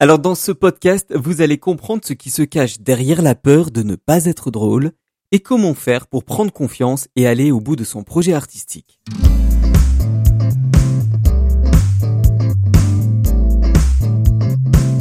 Alors 0.00 0.20
dans 0.20 0.36
ce 0.36 0.52
podcast, 0.52 1.12
vous 1.12 1.40
allez 1.40 1.58
comprendre 1.58 2.02
ce 2.04 2.12
qui 2.12 2.30
se 2.30 2.42
cache 2.42 2.78
derrière 2.78 3.20
la 3.20 3.34
peur 3.34 3.72
de 3.72 3.82
ne 3.82 3.96
pas 3.96 4.26
être 4.26 4.52
drôle 4.52 4.92
et 5.32 5.40
comment 5.40 5.74
faire 5.74 6.06
pour 6.06 6.22
prendre 6.22 6.52
confiance 6.52 7.08
et 7.16 7.26
aller 7.26 7.50
au 7.50 7.58
bout 7.58 7.74
de 7.74 7.82
son 7.82 8.04
projet 8.04 8.32
artistique. 8.32 9.00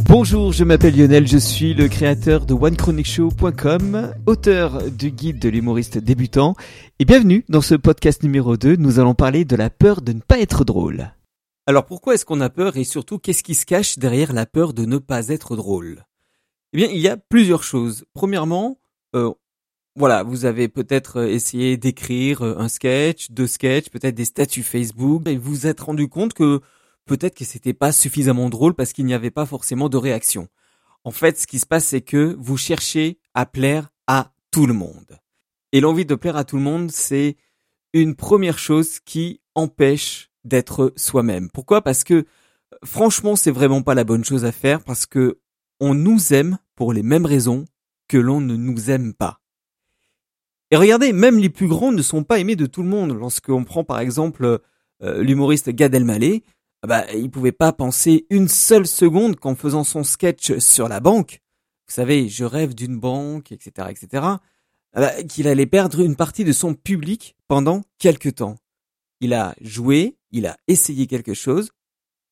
Bonjour, 0.09 0.51
je 0.51 0.63
m'appelle 0.63 0.97
Lionel, 0.97 1.27
je 1.27 1.37
suis 1.37 1.75
le 1.75 1.87
créateur 1.89 2.47
de 2.47 2.55
OneChronicShow.com, 2.55 4.13
auteur 4.25 4.81
du 4.89 5.11
guide 5.11 5.37
de 5.37 5.49
l'humoriste 5.49 5.99
débutant, 5.99 6.55
et 6.97 7.05
bienvenue 7.05 7.45
dans 7.49 7.61
ce 7.61 7.75
podcast 7.75 8.23
numéro 8.23 8.57
2, 8.57 8.77
nous 8.77 8.99
allons 8.99 9.13
parler 9.13 9.45
de 9.45 9.55
la 9.55 9.69
peur 9.69 10.01
de 10.01 10.13
ne 10.13 10.21
pas 10.21 10.39
être 10.39 10.65
drôle. 10.65 11.11
Alors 11.67 11.85
pourquoi 11.85 12.13
est-ce 12.13 12.25
qu'on 12.25 12.39
a 12.39 12.49
peur 12.49 12.77
et 12.77 12.85
surtout 12.85 13.19
qu'est-ce 13.19 13.43
qui 13.43 13.53
se 13.53 13.65
cache 13.65 13.99
derrière 13.99 14.31
la 14.31 14.45
peur 14.45 14.73
de 14.73 14.85
ne 14.85 14.99
pas 14.99 15.27
être 15.27 15.57
drôle? 15.57 16.05
Eh 16.71 16.77
bien, 16.77 16.87
il 16.87 16.99
y 17.01 17.09
a 17.09 17.17
plusieurs 17.17 17.61
choses. 17.61 18.05
Premièrement, 18.13 18.79
euh, 19.15 19.33
voilà, 19.97 20.23
vous 20.23 20.45
avez 20.45 20.69
peut-être 20.69 21.17
euh, 21.17 21.27
essayé 21.27 21.75
d'écrire 21.75 22.41
euh, 22.41 22.57
un 22.57 22.69
sketch, 22.69 23.31
deux 23.31 23.47
sketchs, 23.47 23.89
peut-être 23.89 24.15
des 24.15 24.23
statuts 24.23 24.63
Facebook, 24.63 25.27
et 25.27 25.35
vous 25.35 25.51
vous 25.51 25.67
êtes 25.67 25.81
rendu 25.81 26.07
compte 26.07 26.33
que 26.33 26.61
peut-être 27.05 27.35
que 27.35 27.43
c'était 27.43 27.73
pas 27.73 27.91
suffisamment 27.91 28.49
drôle 28.49 28.73
parce 28.73 28.93
qu'il 28.93 29.05
n'y 29.05 29.13
avait 29.13 29.29
pas 29.29 29.45
forcément 29.45 29.89
de 29.89 29.97
réaction. 29.97 30.47
En 31.03 31.11
fait, 31.11 31.37
ce 31.37 31.47
qui 31.47 31.59
se 31.59 31.65
passe, 31.65 31.87
c'est 31.87 32.01
que 32.01 32.37
vous 32.39 32.55
cherchez 32.55 33.19
à 33.33 33.45
plaire 33.45 33.89
à 34.07 34.31
tout 34.51 34.67
le 34.67 34.73
monde. 34.73 35.19
Et 35.73 35.81
l'envie 35.81 36.05
de 36.05 36.15
plaire 36.15 36.37
à 36.37 36.45
tout 36.45 36.55
le 36.55 36.63
monde, 36.63 36.91
c'est 36.91 37.35
une 37.91 38.15
première 38.15 38.57
chose 38.57 39.01
qui 39.01 39.41
empêche 39.53 40.31
d'être 40.47 40.93
soi-même. 40.95 41.49
Pourquoi? 41.49 41.81
Parce 41.81 42.03
que 42.03 42.25
franchement, 42.83 43.35
c'est 43.35 43.51
vraiment 43.51 43.81
pas 43.81 43.95
la 43.95 44.03
bonne 44.03 44.23
chose 44.23 44.45
à 44.45 44.51
faire 44.51 44.83
parce 44.83 45.05
que 45.05 45.39
on 45.79 45.93
nous 45.93 46.33
aime 46.33 46.57
pour 46.75 46.93
les 46.93 47.03
mêmes 47.03 47.25
raisons 47.25 47.65
que 48.07 48.17
l'on 48.17 48.41
ne 48.41 48.55
nous 48.55 48.89
aime 48.89 49.13
pas. 49.13 49.41
Et 50.71 50.75
regardez, 50.75 51.13
même 51.13 51.37
les 51.37 51.49
plus 51.49 51.67
grands 51.67 51.91
ne 51.91 52.01
sont 52.01 52.23
pas 52.23 52.39
aimés 52.39 52.55
de 52.55 52.65
tout 52.65 52.83
le 52.83 52.89
monde. 52.89 53.17
Lorsqu'on 53.17 53.63
prend 53.63 53.83
par 53.83 53.99
exemple 53.99 54.59
euh, 55.03 55.23
l'humoriste 55.23 55.69
Gad 55.69 55.93
Elmaleh, 55.93 56.43
ah 56.83 56.87
bah, 56.87 57.05
il 57.13 57.31
pouvait 57.31 57.51
pas 57.51 57.73
penser 57.73 58.25
une 58.29 58.47
seule 58.47 58.87
seconde 58.87 59.37
qu'en 59.37 59.55
faisant 59.55 59.83
son 59.83 60.03
sketch 60.03 60.57
sur 60.59 60.87
la 60.87 60.99
banque, 60.99 61.41
vous 61.87 61.93
savez, 61.93 62.27
je 62.27 62.43
rêve 62.43 62.75
d'une 62.75 62.99
banque, 62.99 63.51
etc., 63.51 63.87
etc., 63.89 64.23
ah 64.93 65.01
bah, 65.01 65.23
qu'il 65.23 65.47
allait 65.47 65.65
perdre 65.65 66.01
une 66.01 66.15
partie 66.15 66.43
de 66.43 66.51
son 66.51 66.73
public 66.73 67.35
pendant 67.47 67.83
quelques 67.97 68.35
temps. 68.35 68.57
Il 69.21 69.33
a 69.33 69.55
joué, 69.61 70.16
il 70.31 70.45
a 70.45 70.57
essayé 70.67 71.07
quelque 71.07 71.33
chose, 71.33 71.71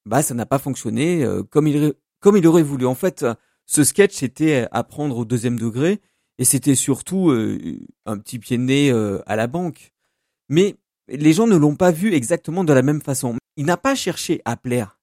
bah 0.05 0.21
ça 0.21 0.33
n'a 0.33 0.45
pas 0.45 0.59
fonctionné 0.59 1.23
euh, 1.23 1.43
comme 1.43 1.67
il 1.67 2.47
aurait 2.47 2.63
voulu. 2.63 2.85
En 2.85 2.95
fait, 2.95 3.25
ce 3.65 3.83
sketch 3.83 4.23
était 4.23 4.67
à 4.71 4.83
prendre 4.83 5.17
au 5.17 5.25
deuxième 5.25 5.59
degré 5.59 6.02
et 6.37 6.45
c'était 6.45 6.75
surtout 6.75 7.29
euh, 7.31 7.79
un 8.05 8.17
petit 8.17 8.39
pied 8.39 8.57
de 8.57 8.63
nez 8.63 8.91
euh, 8.91 9.21
à 9.25 9.35
la 9.35 9.47
banque. 9.47 9.91
Mais 10.49 10.75
les 11.07 11.33
gens 11.33 11.47
ne 11.47 11.55
l'ont 11.55 11.75
pas 11.75 11.91
vu 11.91 12.13
exactement 12.13 12.63
de 12.63 12.73
la 12.73 12.81
même 12.81 13.02
façon. 13.02 13.35
Il 13.57 13.65
n'a 13.65 13.77
pas 13.77 13.95
cherché 13.95 14.41
à 14.45 14.57
plaire. 14.57 14.99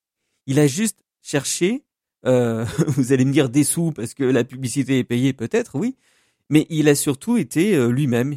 Il 0.46 0.58
a 0.58 0.66
juste 0.66 0.98
cherché, 1.20 1.84
vous 2.24 3.12
allez 3.12 3.24
me 3.24 3.32
dire 3.32 3.48
des 3.48 3.64
sous 3.64 3.90
parce 3.90 4.14
que 4.14 4.22
la 4.22 4.44
publicité 4.44 5.00
est 5.00 5.04
payée 5.04 5.32
peut-être, 5.32 5.77
oui, 5.77 5.96
mais 6.50 6.66
il 6.70 6.88
a 6.88 6.94
surtout 6.94 7.36
été 7.36 7.77
lui-même. 7.88 8.36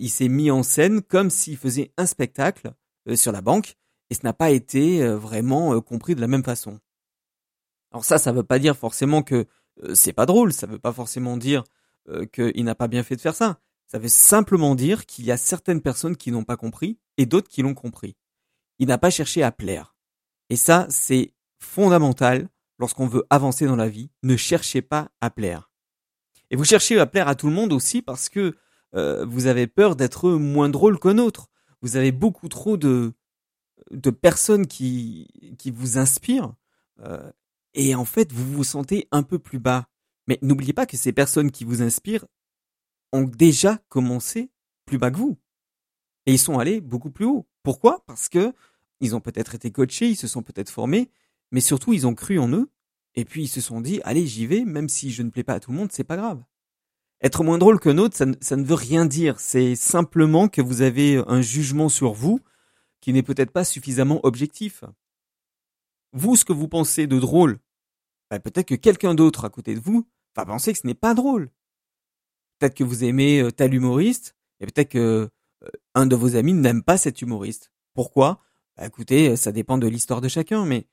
il 0.00 0.10
s'est 0.10 0.28
mis 0.28 0.50
en 0.50 0.64
scène 0.64 1.02
comme 1.02 1.30
s'il 1.30 1.56
faisait 1.56 1.92
un 1.96 2.06
spectacle 2.06 2.72
sur 3.16 3.32
la 3.32 3.40
banque, 3.40 3.74
et 4.10 4.14
ce 4.14 4.20
n'a 4.24 4.32
pas 4.32 4.50
été 4.50 5.02
euh, 5.02 5.16
vraiment 5.16 5.74
euh, 5.74 5.80
compris 5.80 6.14
de 6.14 6.20
la 6.20 6.26
même 6.26 6.44
façon. 6.44 6.78
Alors 7.92 8.04
ça, 8.04 8.18
ça 8.18 8.32
veut 8.32 8.42
pas 8.42 8.58
dire 8.58 8.76
forcément 8.76 9.22
que 9.22 9.46
c'est 9.94 10.12
pas 10.12 10.26
drôle, 10.26 10.52
ça 10.52 10.66
veut 10.66 10.78
pas 10.78 10.92
forcément 10.92 11.36
dire 11.36 11.62
qu'il 12.32 12.64
n'a 12.64 12.74
pas 12.74 12.88
bien 12.88 13.02
fait 13.02 13.16
de 13.16 13.20
faire 13.20 13.34
ça. 13.34 13.60
Ça 13.86 13.98
veut 13.98 14.08
simplement 14.08 14.74
dire 14.74 15.06
qu'il 15.06 15.24
y 15.24 15.30
a 15.30 15.36
certaines 15.36 15.80
personnes 15.80 16.16
qui 16.16 16.32
n'ont 16.32 16.42
pas 16.42 16.56
compris 16.56 16.98
et 17.16 17.26
d'autres 17.26 17.48
qui 17.48 17.62
l'ont 17.62 17.74
compris. 17.74 18.16
Il 18.78 18.88
n'a 18.88 18.98
pas 18.98 19.10
cherché 19.10 19.42
à 19.42 19.52
plaire. 19.52 19.94
Et 20.50 20.56
ça, 20.56 20.86
c'est 20.90 21.32
fondamental 21.60 22.48
lorsqu'on 22.78 23.06
veut 23.06 23.24
avancer 23.30 23.66
dans 23.66 23.76
la 23.76 23.88
vie. 23.88 24.10
Ne 24.22 24.36
cherchez 24.36 24.82
pas 24.82 25.10
à 25.20 25.30
plaire. 25.30 25.70
Et 26.50 26.56
vous 26.56 26.64
cherchez 26.64 26.98
à 26.98 27.06
plaire 27.06 27.28
à 27.28 27.36
tout 27.36 27.46
le 27.46 27.54
monde 27.54 27.72
aussi 27.72 28.02
parce 28.02 28.28
que 28.28 28.56
vous 28.92 29.46
avez 29.46 29.66
peur 29.66 29.96
d'être 29.96 30.30
moins 30.30 30.68
drôle 30.68 30.98
qu'un 30.98 31.18
autre 31.18 31.48
vous 31.82 31.96
avez 31.96 32.12
beaucoup 32.12 32.48
trop 32.48 32.76
de, 32.76 33.14
personnes 34.20 34.66
qui, 34.66 35.28
qui 35.58 35.70
vous 35.70 35.98
inspirent, 35.98 36.54
euh, 37.00 37.30
et 37.74 37.94
en 37.94 38.04
fait, 38.04 38.32
vous 38.32 38.52
vous 38.52 38.64
sentez 38.64 39.08
un 39.12 39.22
peu 39.22 39.38
plus 39.38 39.58
bas. 39.58 39.88
Mais 40.26 40.38
n'oubliez 40.42 40.72
pas 40.72 40.86
que 40.86 40.96
ces 40.96 41.12
personnes 41.12 41.50
qui 41.50 41.64
vous 41.64 41.82
inspirent 41.82 42.26
ont 43.12 43.22
déjà 43.22 43.78
commencé 43.88 44.50
plus 44.84 44.98
bas 44.98 45.10
que 45.10 45.16
vous. 45.16 45.38
Et 46.26 46.32
ils 46.32 46.38
sont 46.38 46.58
allés 46.58 46.80
beaucoup 46.80 47.10
plus 47.10 47.24
haut. 47.24 47.46
Pourquoi? 47.62 48.04
Parce 48.06 48.28
que 48.28 48.52
ils 49.00 49.14
ont 49.14 49.20
peut-être 49.20 49.54
été 49.54 49.70
coachés, 49.70 50.08
ils 50.08 50.16
se 50.16 50.26
sont 50.26 50.42
peut-être 50.42 50.70
formés, 50.70 51.10
mais 51.52 51.60
surtout 51.60 51.92
ils 51.92 52.06
ont 52.06 52.14
cru 52.14 52.38
en 52.38 52.48
eux, 52.48 52.70
et 53.14 53.24
puis 53.24 53.44
ils 53.44 53.48
se 53.48 53.60
sont 53.60 53.80
dit, 53.80 54.00
allez, 54.04 54.26
j'y 54.26 54.46
vais, 54.46 54.64
même 54.64 54.88
si 54.88 55.10
je 55.10 55.22
ne 55.22 55.30
plais 55.30 55.44
pas 55.44 55.54
à 55.54 55.60
tout 55.60 55.70
le 55.70 55.76
monde, 55.76 55.92
c'est 55.92 56.04
pas 56.04 56.16
grave. 56.16 56.42
Être 57.20 57.42
moins 57.42 57.58
drôle 57.58 57.80
qu'un 57.80 57.98
autre, 57.98 58.16
ça, 58.16 58.56
ne 58.56 58.64
veut 58.64 58.74
rien 58.74 59.04
dire. 59.04 59.40
C'est 59.40 59.74
simplement 59.74 60.48
que 60.48 60.62
vous 60.62 60.82
avez 60.82 61.22
un 61.26 61.40
jugement 61.40 61.88
sur 61.88 62.12
vous 62.12 62.40
qui 63.00 63.12
n'est 63.12 63.22
peut-être 63.22 63.50
pas 63.50 63.64
suffisamment 63.64 64.20
objectif. 64.24 64.84
Vous, 66.12 66.36
ce 66.36 66.44
que 66.44 66.52
vous 66.52 66.68
pensez 66.68 67.06
de 67.06 67.18
drôle, 67.18 67.58
bah, 68.30 68.38
peut-être 68.38 68.68
que 68.68 68.74
quelqu'un 68.74 69.14
d'autre 69.14 69.44
à 69.44 69.50
côté 69.50 69.74
de 69.74 69.80
vous 69.80 70.06
va 70.36 70.46
penser 70.46 70.72
que 70.72 70.78
ce 70.78 70.86
n'est 70.86 70.94
pas 70.94 71.14
drôle. 71.14 71.50
Peut-être 72.58 72.74
que 72.74 72.84
vous 72.84 73.04
aimez 73.04 73.40
euh, 73.40 73.50
tel 73.50 73.74
humoriste, 73.74 74.36
et 74.60 74.66
peut-être 74.66 74.90
que 74.90 75.28
euh, 75.62 75.68
un 75.94 76.06
de 76.06 76.16
vos 76.16 76.36
amis 76.36 76.54
n'aime 76.54 76.82
pas 76.82 76.98
cet 76.98 77.22
humoriste. 77.22 77.72
Pourquoi? 77.94 78.40
Bah, 78.76 78.86
Écoutez, 78.86 79.36
ça 79.36 79.52
dépend 79.52 79.78
de 79.78 79.86
l'histoire 79.86 80.20
de 80.20 80.28
chacun, 80.28 80.64
mais 80.64 80.86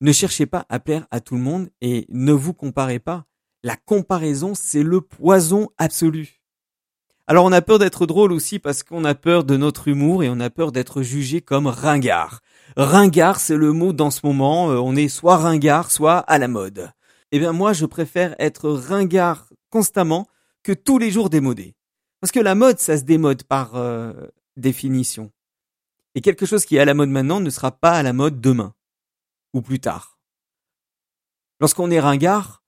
ne 0.00 0.12
cherchez 0.12 0.46
pas 0.46 0.66
à 0.68 0.80
plaire 0.80 1.06
à 1.10 1.20
tout 1.20 1.36
le 1.36 1.42
monde 1.42 1.70
et 1.80 2.06
ne 2.10 2.32
vous 2.32 2.52
comparez 2.52 2.98
pas. 2.98 3.26
La 3.66 3.74
comparaison, 3.74 4.54
c'est 4.54 4.84
le 4.84 5.00
poison 5.00 5.70
absolu. 5.76 6.40
Alors 7.26 7.44
on 7.44 7.50
a 7.50 7.60
peur 7.60 7.80
d'être 7.80 8.06
drôle 8.06 8.30
aussi 8.30 8.60
parce 8.60 8.84
qu'on 8.84 9.04
a 9.04 9.16
peur 9.16 9.42
de 9.42 9.56
notre 9.56 9.88
humour 9.88 10.22
et 10.22 10.28
on 10.28 10.38
a 10.38 10.50
peur 10.50 10.70
d'être 10.70 11.02
jugé 11.02 11.40
comme 11.40 11.66
ringard. 11.66 12.42
Ringard, 12.76 13.40
c'est 13.40 13.56
le 13.56 13.72
mot 13.72 13.92
dans 13.92 14.12
ce 14.12 14.24
moment, 14.24 14.70
euh, 14.70 14.76
on 14.76 14.94
est 14.94 15.08
soit 15.08 15.38
ringard, 15.38 15.90
soit 15.90 16.18
à 16.18 16.38
la 16.38 16.46
mode. 16.46 16.92
Eh 17.32 17.40
bien 17.40 17.50
moi, 17.50 17.72
je 17.72 17.86
préfère 17.86 18.36
être 18.38 18.70
ringard 18.70 19.48
constamment 19.68 20.28
que 20.62 20.70
tous 20.70 20.98
les 20.98 21.10
jours 21.10 21.28
démodé. 21.28 21.74
Parce 22.20 22.30
que 22.30 22.38
la 22.38 22.54
mode, 22.54 22.78
ça 22.78 22.96
se 22.96 23.02
démode 23.02 23.42
par 23.42 23.74
euh, 23.74 24.12
définition. 24.56 25.32
Et 26.14 26.20
quelque 26.20 26.46
chose 26.46 26.66
qui 26.66 26.76
est 26.76 26.80
à 26.80 26.84
la 26.84 26.94
mode 26.94 27.10
maintenant 27.10 27.40
ne 27.40 27.50
sera 27.50 27.72
pas 27.72 27.94
à 27.94 28.04
la 28.04 28.12
mode 28.12 28.40
demain. 28.40 28.74
Ou 29.54 29.60
plus 29.60 29.80
tard. 29.80 30.20
Lorsqu'on 31.58 31.90
est 31.90 31.98
ringard, 31.98 32.62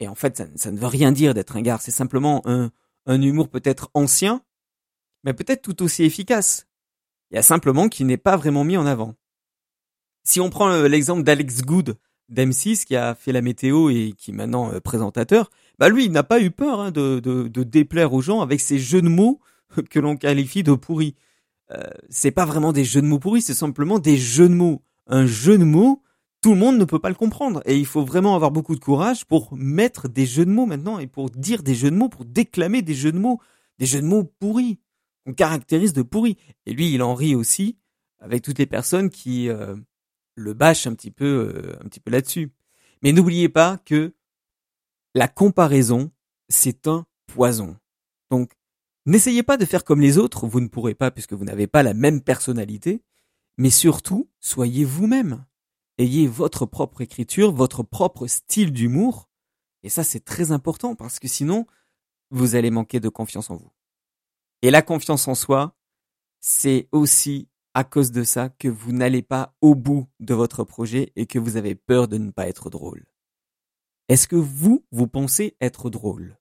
et 0.00 0.08
en 0.08 0.14
fait, 0.14 0.42
ça, 0.56 0.70
ne 0.70 0.78
veut 0.78 0.86
rien 0.86 1.12
dire 1.12 1.34
d'être 1.34 1.56
un 1.56 1.62
gars. 1.62 1.78
C'est 1.80 1.90
simplement 1.90 2.42
un, 2.46 2.70
humour 3.06 3.48
peut-être 3.48 3.90
ancien, 3.94 4.42
mais 5.24 5.34
peut-être 5.34 5.62
tout 5.62 5.82
aussi 5.82 6.04
efficace. 6.04 6.66
Il 7.30 7.36
y 7.36 7.38
a 7.38 7.42
simplement 7.42 7.88
qui 7.88 8.04
n'est 8.04 8.16
pas 8.16 8.36
vraiment 8.36 8.64
mis 8.64 8.76
en 8.76 8.86
avant. 8.86 9.14
Si 10.24 10.40
on 10.40 10.50
prend 10.50 10.82
l'exemple 10.82 11.22
d'Alex 11.22 11.62
Good 11.62 11.96
d'M6 12.30 12.84
qui 12.84 12.96
a 12.96 13.14
fait 13.14 13.32
la 13.32 13.42
météo 13.42 13.90
et 13.90 14.14
qui 14.16 14.30
est 14.30 14.34
maintenant 14.34 14.72
euh, 14.72 14.80
présentateur, 14.80 15.50
bah 15.78 15.88
lui, 15.88 16.04
il 16.04 16.12
n'a 16.12 16.22
pas 16.22 16.40
eu 16.40 16.50
peur 16.50 16.80
hein, 16.80 16.90
de, 16.90 17.48
déplaire 17.48 18.12
aux 18.12 18.20
gens 18.22 18.40
avec 18.40 18.60
ces 18.60 18.78
jeux 18.78 19.02
de 19.02 19.08
mots 19.08 19.40
que 19.90 19.98
l'on 19.98 20.16
qualifie 20.16 20.62
de 20.62 20.72
pourris. 20.72 21.14
Euh, 21.72 21.82
c'est 22.08 22.30
pas 22.30 22.44
vraiment 22.44 22.72
des 22.72 22.84
jeux 22.84 23.02
de 23.02 23.06
mots 23.06 23.18
pourris, 23.18 23.42
c'est 23.42 23.54
simplement 23.54 23.98
des 23.98 24.16
jeux 24.16 24.48
de 24.48 24.54
mots. 24.54 24.82
Un 25.06 25.26
jeu 25.26 25.58
de 25.58 25.64
mots, 25.64 26.02
tout 26.40 26.52
le 26.52 26.58
monde 26.58 26.78
ne 26.78 26.84
peut 26.84 26.98
pas 26.98 27.08
le 27.08 27.14
comprendre. 27.14 27.62
Et 27.66 27.76
il 27.76 27.86
faut 27.86 28.04
vraiment 28.04 28.34
avoir 28.34 28.50
beaucoup 28.50 28.74
de 28.74 28.80
courage 28.80 29.24
pour 29.26 29.54
mettre 29.56 30.08
des 30.08 30.26
jeux 30.26 30.46
de 30.46 30.50
mots 30.50 30.66
maintenant 30.66 30.98
et 30.98 31.06
pour 31.06 31.30
dire 31.30 31.62
des 31.62 31.74
jeux 31.74 31.90
de 31.90 31.96
mots, 31.96 32.08
pour 32.08 32.24
déclamer 32.24 32.82
des 32.82 32.94
jeux 32.94 33.12
de 33.12 33.18
mots, 33.18 33.40
des 33.78 33.86
jeux 33.86 34.00
de 34.00 34.06
mots 34.06 34.24
pourris, 34.24 34.80
qu'on 35.24 35.34
caractérise 35.34 35.92
de 35.92 36.02
pourris. 36.02 36.38
Et 36.66 36.72
lui, 36.72 36.92
il 36.92 37.02
en 37.02 37.14
rit 37.14 37.34
aussi 37.34 37.76
avec 38.18 38.42
toutes 38.42 38.58
les 38.58 38.66
personnes 38.66 39.10
qui 39.10 39.48
euh, 39.48 39.76
le 40.34 40.54
bâchent 40.54 40.86
un 40.86 40.94
petit 40.94 41.10
peu, 41.10 41.52
euh, 41.54 41.76
un 41.84 41.88
petit 41.88 42.00
peu 42.00 42.10
là-dessus. 42.10 42.52
Mais 43.02 43.12
n'oubliez 43.12 43.48
pas 43.48 43.78
que 43.84 44.14
la 45.14 45.28
comparaison, 45.28 46.10
c'est 46.48 46.86
un 46.86 47.06
poison. 47.26 47.76
Donc, 48.30 48.52
n'essayez 49.06 49.42
pas 49.42 49.56
de 49.56 49.64
faire 49.64 49.84
comme 49.84 50.00
les 50.00 50.18
autres, 50.18 50.46
vous 50.46 50.60
ne 50.60 50.68
pourrez 50.68 50.94
pas 50.94 51.10
puisque 51.10 51.32
vous 51.32 51.44
n'avez 51.44 51.66
pas 51.66 51.82
la 51.82 51.94
même 51.94 52.20
personnalité, 52.22 53.02
mais 53.56 53.70
surtout, 53.70 54.28
soyez 54.40 54.84
vous-même 54.84 55.44
ayez 56.00 56.26
votre 56.26 56.66
propre 56.66 57.02
écriture, 57.02 57.52
votre 57.52 57.82
propre 57.82 58.26
style 58.26 58.72
d'humour. 58.72 59.28
Et 59.82 59.88
ça, 59.88 60.04
c'est 60.04 60.24
très 60.24 60.52
important 60.52 60.94
parce 60.94 61.18
que 61.18 61.28
sinon, 61.28 61.66
vous 62.30 62.54
allez 62.54 62.70
manquer 62.70 63.00
de 63.00 63.08
confiance 63.08 63.50
en 63.50 63.56
vous. 63.56 63.72
Et 64.62 64.70
la 64.70 64.82
confiance 64.82 65.28
en 65.28 65.34
soi, 65.34 65.76
c'est 66.40 66.88
aussi 66.92 67.48
à 67.74 67.84
cause 67.84 68.10
de 68.10 68.24
ça 68.24 68.48
que 68.48 68.68
vous 68.68 68.92
n'allez 68.92 69.22
pas 69.22 69.54
au 69.60 69.74
bout 69.74 70.08
de 70.18 70.34
votre 70.34 70.64
projet 70.64 71.12
et 71.16 71.26
que 71.26 71.38
vous 71.38 71.56
avez 71.56 71.74
peur 71.74 72.08
de 72.08 72.18
ne 72.18 72.30
pas 72.30 72.48
être 72.48 72.70
drôle. 72.70 73.06
Est-ce 74.08 74.26
que 74.26 74.36
vous, 74.36 74.84
vous 74.90 75.06
pensez 75.06 75.56
être 75.60 75.88
drôle? 75.88 76.38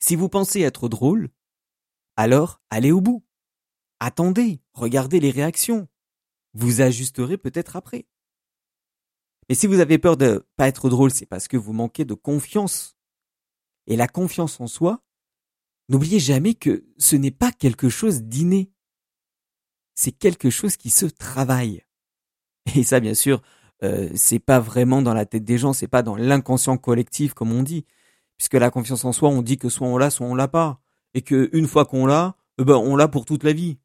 Si 0.00 0.16
vous 0.16 0.28
pensez 0.28 0.60
être 0.60 0.88
drôle, 0.88 1.28
alors 2.16 2.60
allez 2.70 2.92
au 2.92 3.00
bout. 3.00 3.24
Attendez, 4.00 4.60
regardez 4.72 5.20
les 5.20 5.30
réactions. 5.30 5.88
Vous 6.54 6.80
ajusterez 6.80 7.38
peut-être 7.38 7.76
après. 7.76 8.06
Mais 9.48 9.54
si 9.54 9.66
vous 9.66 9.80
avez 9.80 9.98
peur 9.98 10.16
de 10.16 10.46
pas 10.56 10.68
être 10.68 10.90
drôle, 10.90 11.10
c'est 11.10 11.26
parce 11.26 11.48
que 11.48 11.56
vous 11.56 11.72
manquez 11.72 12.04
de 12.04 12.14
confiance. 12.14 12.96
Et 13.86 13.96
la 13.96 14.08
confiance 14.08 14.60
en 14.60 14.66
soi, 14.66 15.02
n'oubliez 15.88 16.20
jamais 16.20 16.54
que 16.54 16.84
ce 16.98 17.16
n'est 17.16 17.30
pas 17.30 17.52
quelque 17.52 17.88
chose 17.88 18.22
d'inné. 18.22 18.70
C'est 19.94 20.12
quelque 20.12 20.50
chose 20.50 20.76
qui 20.76 20.90
se 20.90 21.06
travaille. 21.06 21.82
Et 22.76 22.82
ça, 22.82 23.00
bien 23.00 23.14
sûr, 23.14 23.42
euh, 23.82 24.10
c'est 24.14 24.38
pas 24.38 24.60
vraiment 24.60 25.02
dans 25.02 25.14
la 25.14 25.24
tête 25.24 25.44
des 25.44 25.58
gens, 25.58 25.72
c'est 25.72 25.88
pas 25.88 26.02
dans 26.02 26.16
l'inconscient 26.16 26.76
collectif 26.76 27.32
comme 27.32 27.52
on 27.52 27.62
dit, 27.62 27.86
puisque 28.36 28.54
la 28.54 28.70
confiance 28.70 29.04
en 29.04 29.12
soi, 29.12 29.28
on 29.30 29.42
dit 29.42 29.56
que 29.56 29.68
soit 29.68 29.86
on 29.86 29.96
l'a, 29.96 30.10
soit 30.10 30.26
on 30.26 30.34
l'a 30.34 30.48
pas, 30.48 30.80
et 31.14 31.22
que 31.22 31.48
une 31.52 31.66
fois 31.66 31.86
qu'on 31.86 32.06
l'a, 32.06 32.36
eh 32.58 32.64
ben 32.64 32.76
on 32.76 32.96
l'a 32.96 33.08
pour 33.08 33.24
toute 33.24 33.44
la 33.44 33.52
vie. 33.52 33.78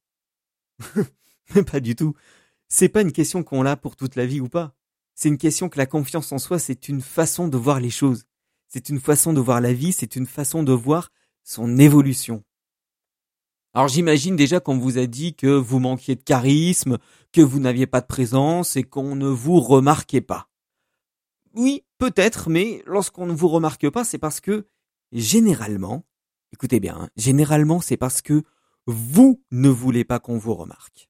pas 1.71 1.79
du 1.79 1.95
tout. 1.95 2.15
C'est 2.67 2.89
pas 2.89 3.01
une 3.01 3.11
question 3.11 3.43
qu'on 3.43 3.63
l'a 3.63 3.77
pour 3.77 3.95
toute 3.95 4.15
la 4.15 4.25
vie 4.25 4.39
ou 4.41 4.49
pas. 4.49 4.75
C'est 5.15 5.29
une 5.29 5.37
question 5.37 5.69
que 5.69 5.77
la 5.77 5.85
confiance 5.85 6.31
en 6.31 6.39
soi, 6.39 6.59
c'est 6.59 6.89
une 6.89 7.01
façon 7.01 7.47
de 7.47 7.57
voir 7.57 7.79
les 7.79 7.89
choses. 7.89 8.25
C'est 8.67 8.89
une 8.89 8.99
façon 8.99 9.33
de 9.33 9.39
voir 9.39 9.61
la 9.61 9.73
vie, 9.73 9.93
c'est 9.93 10.15
une 10.15 10.25
façon 10.25 10.63
de 10.63 10.73
voir 10.73 11.11
son 11.43 11.77
évolution. 11.77 12.43
Alors 13.75 13.87
j'imagine 13.87 14.35
déjà 14.35 14.59
qu'on 14.59 14.77
vous 14.77 14.97
a 14.97 15.05
dit 15.05 15.35
que 15.35 15.47
vous 15.47 15.79
manquiez 15.79 16.15
de 16.15 16.23
charisme, 16.23 16.97
que 17.31 17.41
vous 17.41 17.59
n'aviez 17.59 17.87
pas 17.87 18.01
de 18.01 18.07
présence 18.07 18.75
et 18.75 18.83
qu'on 18.83 19.15
ne 19.15 19.27
vous 19.27 19.59
remarquait 19.59 20.21
pas. 20.21 20.47
Oui, 21.55 21.83
peut-être, 21.97 22.49
mais 22.49 22.83
lorsqu'on 22.85 23.25
ne 23.25 23.33
vous 23.33 23.47
remarque 23.47 23.89
pas, 23.89 24.03
c'est 24.03 24.17
parce 24.17 24.39
que 24.39 24.67
généralement, 25.11 26.05
écoutez 26.51 26.79
bien, 26.79 26.97
hein, 26.99 27.09
généralement 27.15 27.81
c'est 27.81 27.97
parce 27.97 28.21
que 28.21 28.43
vous 28.85 29.43
ne 29.51 29.69
voulez 29.69 30.03
pas 30.03 30.19
qu'on 30.19 30.37
vous 30.37 30.53
remarque. 30.53 31.09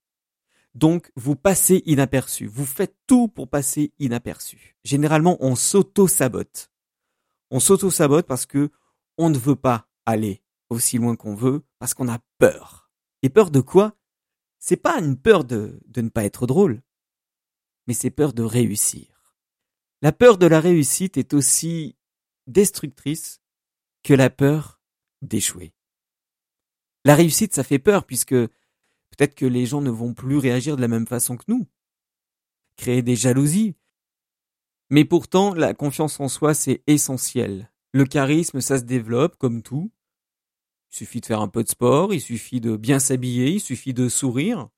Donc 0.75 1.11
vous 1.15 1.35
passez 1.35 1.83
inaperçu, 1.85 2.47
vous 2.47 2.65
faites 2.65 2.95
tout 3.07 3.27
pour 3.27 3.47
passer 3.47 3.93
inaperçu. 3.99 4.75
Généralement 4.83 5.37
on 5.39 5.55
s'auto-sabote. 5.55 6.71
On 7.51 7.59
s'auto-sabote 7.59 8.25
parce 8.25 8.45
que 8.45 8.71
on 9.17 9.29
ne 9.29 9.37
veut 9.37 9.55
pas 9.55 9.87
aller 10.05 10.41
aussi 10.69 10.97
loin 10.97 11.15
qu'on 11.15 11.35
veut 11.35 11.63
parce 11.79 11.93
qu'on 11.93 12.09
a 12.09 12.19
peur. 12.39 12.91
Et 13.21 13.29
peur 13.29 13.51
de 13.51 13.61
quoi? 13.61 13.95
C'est 14.59 14.77
pas 14.77 14.99
une 14.99 15.17
peur 15.17 15.43
de, 15.43 15.79
de 15.85 16.01
ne 16.01 16.09
pas 16.09 16.23
être 16.23 16.47
drôle, 16.47 16.81
mais 17.85 17.93
c'est 17.93 18.09
peur 18.09 18.33
de 18.33 18.43
réussir. 18.43 19.35
La 20.01 20.11
peur 20.11 20.37
de 20.37 20.47
la 20.47 20.59
réussite 20.59 21.17
est 21.17 21.33
aussi 21.33 21.95
destructrice 22.47 23.41
que 24.03 24.13
la 24.13 24.29
peur 24.29 24.81
d'échouer. 25.21 25.73
La 27.05 27.15
réussite, 27.15 27.53
ça 27.53 27.63
fait 27.63 27.79
peur 27.79 28.05
puisque 28.05 28.35
peut-être 29.15 29.35
que 29.35 29.45
les 29.45 29.65
gens 29.65 29.81
ne 29.81 29.89
vont 29.89 30.13
plus 30.13 30.37
réagir 30.37 30.75
de 30.75 30.81
la 30.81 30.87
même 30.87 31.07
façon 31.07 31.37
que 31.37 31.45
nous. 31.47 31.67
Créer 32.77 33.01
des 33.01 33.15
jalousies. 33.15 33.75
Mais 34.89 35.05
pourtant, 35.05 35.53
la 35.53 35.73
confiance 35.73 36.19
en 36.19 36.27
soi, 36.27 36.53
c'est 36.53 36.83
essentiel. 36.87 37.71
Le 37.93 38.05
charisme, 38.05 38.61
ça 38.61 38.79
se 38.79 38.83
développe 38.83 39.37
comme 39.37 39.61
tout. 39.61 39.91
Il 40.91 40.97
suffit 40.97 41.21
de 41.21 41.25
faire 41.25 41.41
un 41.41 41.47
peu 41.47 41.63
de 41.63 41.69
sport, 41.69 42.13
il 42.13 42.21
suffit 42.21 42.61
de 42.61 42.75
bien 42.75 42.99
s'habiller, 42.99 43.53
il 43.53 43.59
suffit 43.59 43.93
de 43.93 44.09
sourire, 44.09 44.69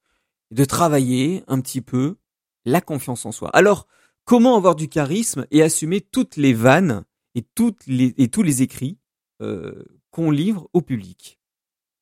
de 0.52 0.64
travailler 0.66 1.44
un 1.48 1.60
petit 1.60 1.82
peu 1.82 2.18
la 2.66 2.82
confiance 2.82 3.26
en 3.26 3.32
soi. 3.32 3.50
Alors, 3.50 3.88
comment 4.24 4.56
avoir 4.56 4.76
du 4.76 4.88
charisme 4.88 5.46
et 5.52 5.62
assumer 5.62 6.02
toutes 6.02 6.38
les 6.38 6.54
vannes 6.54 7.04
et, 7.36 7.42
tous 7.42 7.76
les 7.88 8.62
écrits 8.62 8.98
euh, 9.42 9.84
qu'on 10.12 10.32
livre 10.32 10.70
au 10.74 10.82
public? 10.82 11.40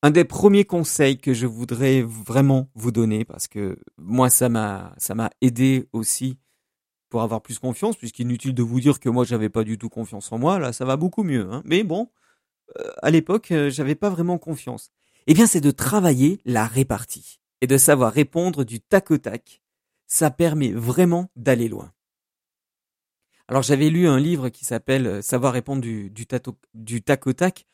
Un 0.04 0.10
des 0.10 0.24
premiers 0.24 0.66
conseils 0.66 1.16
que 1.16 1.32
je 1.32 1.46
voudrais 1.46 2.02
vraiment 2.02 2.68
vous 2.74 2.92
donner, 2.92 3.24
parce 3.24 3.48
que 3.48 3.78
moi 3.96 4.28
ça 4.28 4.50
m'a 4.50 4.94
ça 4.98 5.14
m'a 5.14 5.30
aidé 5.40 5.88
aussi 5.94 6.36
pour 7.08 7.22
avoir 7.22 7.40
plus 7.40 7.58
confiance, 7.58 7.96
puisqu'inutile 7.96 8.52
de 8.52 8.62
vous 8.62 8.80
dire 8.80 9.00
que 9.00 9.08
moi 9.08 9.24
j'avais 9.24 9.48
pas 9.48 9.64
du 9.64 9.78
tout 9.78 9.88
confiance 9.88 10.30
en 10.30 10.38
moi, 10.38 10.58
là 10.58 10.74
ça 10.74 10.84
va 10.84 10.98
beaucoup 10.98 11.22
mieux. 11.22 11.48
Hein. 11.50 11.62
Mais 11.64 11.84
bon, 11.84 12.10
euh, 12.78 12.90
à 13.02 13.10
l'époque, 13.10 13.50
euh, 13.50 13.70
j'avais 13.70 13.94
pas 13.94 14.10
vraiment 14.10 14.36
confiance. 14.36 14.90
Eh 15.26 15.32
bien, 15.32 15.46
c'est 15.46 15.62
de 15.62 15.70
travailler 15.70 16.38
la 16.44 16.66
répartie 16.66 17.40
et 17.62 17.66
de 17.66 17.78
savoir 17.78 18.12
répondre 18.12 18.64
du 18.64 18.80
tac 18.80 19.10
au 19.10 19.16
tac. 19.16 19.62
Ça 20.06 20.30
permet 20.30 20.72
vraiment 20.72 21.30
d'aller 21.34 21.68
loin. 21.68 21.92
Alors, 23.48 23.62
j'avais 23.62 23.88
lu 23.88 24.06
un 24.06 24.20
livre 24.20 24.50
qui 24.50 24.66
s'appelle 24.66 25.06
euh, 25.06 25.22
Savoir 25.22 25.54
répondre 25.54 25.80
du, 25.80 26.10
du, 26.10 26.26
du, 26.74 27.02
tac 27.02 27.26
au 27.26 27.32
tac. 27.32 27.66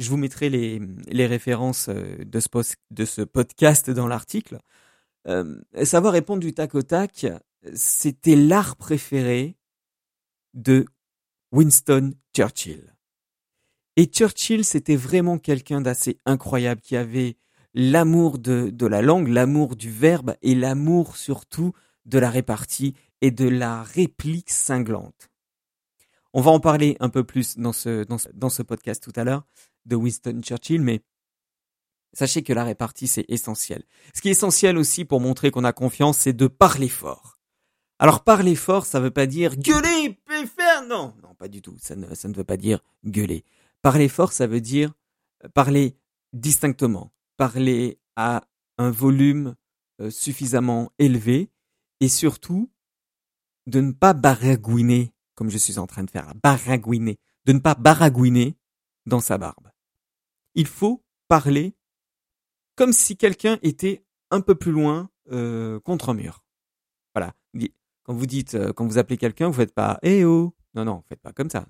Je 0.00 0.08
vous 0.08 0.16
mettrai 0.16 0.48
les, 0.48 1.26
références 1.26 1.90
de 1.90 2.40
ce, 2.40 2.48
de 2.90 3.04
ce 3.04 3.20
podcast 3.20 3.90
dans 3.90 4.06
l'article. 4.06 4.58
savoir 5.84 6.14
répondre 6.14 6.40
du 6.40 6.54
tac 6.54 6.74
au 6.74 6.80
tac, 6.80 7.26
c'était 7.74 8.34
l'art 8.34 8.76
préféré 8.76 9.58
de 10.54 10.86
Winston 11.52 12.14
Churchill. 12.34 12.94
Et 13.96 14.06
Churchill, 14.06 14.64
c'était 14.64 14.96
vraiment 14.96 15.36
quelqu'un 15.36 15.82
d'assez 15.82 16.16
incroyable 16.24 16.80
qui 16.80 16.96
avait 16.96 17.36
l'amour 17.74 18.38
de, 18.38 18.86
la 18.86 19.02
langue, 19.02 19.28
l'amour 19.28 19.76
du 19.76 19.90
verbe 19.90 20.34
et 20.40 20.54
l'amour 20.54 21.18
surtout 21.18 21.72
de 22.06 22.18
la 22.18 22.30
répartie 22.30 22.94
et 23.20 23.30
de 23.30 23.46
la 23.46 23.82
réplique 23.82 24.50
cinglante. 24.50 25.28
On 26.32 26.40
va 26.40 26.52
en 26.52 26.60
parler 26.60 26.96
un 27.00 27.10
peu 27.10 27.24
plus 27.24 27.58
dans 27.58 27.72
ce 27.74 28.62
podcast 28.62 29.02
tout 29.02 29.12
à 29.16 29.24
l'heure 29.24 29.44
de 29.86 29.96
Winston 29.96 30.40
Churchill, 30.42 30.82
mais 30.82 31.02
sachez 32.12 32.42
que 32.42 32.52
la 32.52 32.64
répartie, 32.64 33.08
c'est 33.08 33.24
essentiel. 33.28 33.84
Ce 34.14 34.20
qui 34.20 34.28
est 34.28 34.32
essentiel 34.32 34.78
aussi 34.78 35.04
pour 35.04 35.20
montrer 35.20 35.50
qu'on 35.50 35.64
a 35.64 35.72
confiance, 35.72 36.18
c'est 36.18 36.32
de 36.32 36.46
parler 36.46 36.88
fort. 36.88 37.38
Alors 37.98 38.24
parler 38.24 38.54
fort, 38.54 38.86
ça 38.86 39.00
veut 39.00 39.10
pas 39.10 39.26
dire 39.26 39.56
gueuler, 39.56 40.18
faire, 40.26 40.86
non, 40.86 41.14
non, 41.22 41.34
pas 41.34 41.48
du 41.48 41.60
tout. 41.60 41.76
Ça 41.78 41.96
ne, 41.96 42.14
ça 42.14 42.28
ne 42.28 42.34
veut 42.34 42.44
pas 42.44 42.56
dire 42.56 42.80
gueuler. 43.04 43.44
Parler 43.82 44.08
fort, 44.08 44.32
ça 44.32 44.46
veut 44.46 44.60
dire 44.60 44.92
parler 45.54 45.96
distinctement, 46.32 47.12
parler 47.36 47.98
à 48.16 48.42
un 48.78 48.90
volume 48.90 49.54
euh, 50.00 50.10
suffisamment 50.10 50.90
élevé 50.98 51.50
et 52.00 52.08
surtout 52.08 52.70
de 53.66 53.80
ne 53.80 53.92
pas 53.92 54.14
baragouiner 54.14 55.12
comme 55.40 55.48
je 55.48 55.56
suis 55.56 55.78
en 55.78 55.86
train 55.86 56.04
de 56.04 56.10
faire, 56.10 56.34
baragouiner, 56.42 57.18
de 57.46 57.54
ne 57.54 57.60
pas 57.60 57.74
baragouiner 57.74 58.58
dans 59.10 59.20
sa 59.20 59.36
barbe. 59.36 59.70
Il 60.54 60.66
faut 60.66 61.04
parler 61.28 61.76
comme 62.76 62.94
si 62.94 63.18
quelqu'un 63.18 63.58
était 63.62 64.02
un 64.30 64.40
peu 64.40 64.54
plus 64.54 64.72
loin 64.72 65.10
euh, 65.30 65.78
contre 65.80 66.08
un 66.08 66.14
mur. 66.14 66.42
Voilà. 67.14 67.34
Quand 68.04 68.14
vous 68.14 68.26
dites, 68.26 68.56
quand 68.72 68.86
vous 68.86 68.96
appelez 68.96 69.18
quelqu'un, 69.18 69.48
vous 69.48 69.52
faites 69.52 69.74
pas 69.74 69.98
eh 70.02 70.24
oh. 70.24 70.54
Non, 70.74 70.84
non, 70.84 70.94
vous 70.96 71.04
faites 71.08 71.20
pas 71.20 71.32
comme 71.32 71.50
ça. 71.50 71.66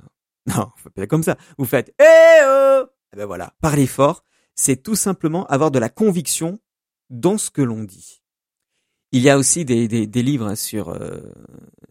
Non, 0.46 0.70
vous 0.76 0.90
faites 0.94 1.10
comme 1.10 1.22
ça. 1.24 1.36
Vous 1.58 1.64
faites 1.64 1.92
Eh 1.98 2.44
oh 2.44 2.84
Eh 3.12 3.16
ben 3.16 3.26
voilà, 3.26 3.54
parler 3.60 3.86
fort, 3.86 4.22
c'est 4.54 4.82
tout 4.82 4.94
simplement 4.94 5.46
avoir 5.46 5.70
de 5.70 5.78
la 5.78 5.88
conviction 5.88 6.60
dans 7.08 7.38
ce 7.38 7.50
que 7.50 7.62
l'on 7.62 7.82
dit. 7.82 8.22
Il 9.12 9.22
y 9.22 9.30
a 9.30 9.38
aussi 9.38 9.64
des, 9.64 10.06
livres 10.06 10.54
sur 10.54 10.90
euh, 10.90 11.20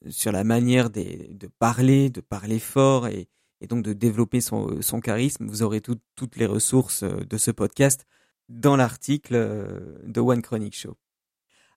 sur 0.07 0.31
la 0.31 0.45
manière 0.45 0.89
de 0.89 1.47
parler, 1.59 2.09
de 2.09 2.21
parler 2.21 2.59
fort 2.59 3.07
et, 3.07 3.27
et 3.61 3.67
donc 3.67 3.83
de 3.83 3.93
développer 3.93 4.41
son, 4.41 4.81
son 4.81 4.99
charisme. 4.99 5.47
Vous 5.47 5.63
aurez 5.63 5.81
toutes 5.81 6.35
les 6.37 6.45
ressources 6.45 7.03
euh, 7.03 7.23
de 7.29 7.37
ce 7.37 7.51
podcast 7.51 8.05
dans 8.47 8.75
l'article 8.75 9.35
euh, 9.35 9.97
de 10.05 10.19
One 10.19 10.41
Chronic 10.41 10.75
Show. 10.75 10.97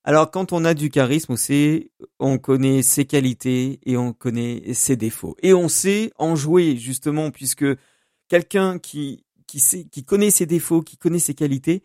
Alors 0.04 0.30
quand 0.30 0.52
on 0.52 0.64
a 0.64 0.74
du 0.74 0.90
charisme, 0.90 1.34
on 1.34 1.80
on 2.18 2.38
connaît 2.38 2.82
ses 2.82 3.04
qualités 3.04 3.78
et 3.84 3.96
on 3.96 4.12
connaît 4.12 4.74
ses 4.74 4.96
défauts. 4.96 5.36
Et 5.42 5.54
on 5.54 5.68
sait 5.68 6.10
en 6.18 6.34
jouer 6.34 6.76
justement 6.76 7.30
puisque 7.30 7.66
quelqu'un 8.28 8.78
qui, 8.80 9.24
qui, 9.46 9.60
sait, 9.60 9.84
qui 9.84 10.04
connaît 10.04 10.30
ses 10.30 10.46
défauts, 10.46 10.82
qui 10.82 10.96
connaît 10.96 11.20
ses 11.20 11.34
qualités, 11.34 11.84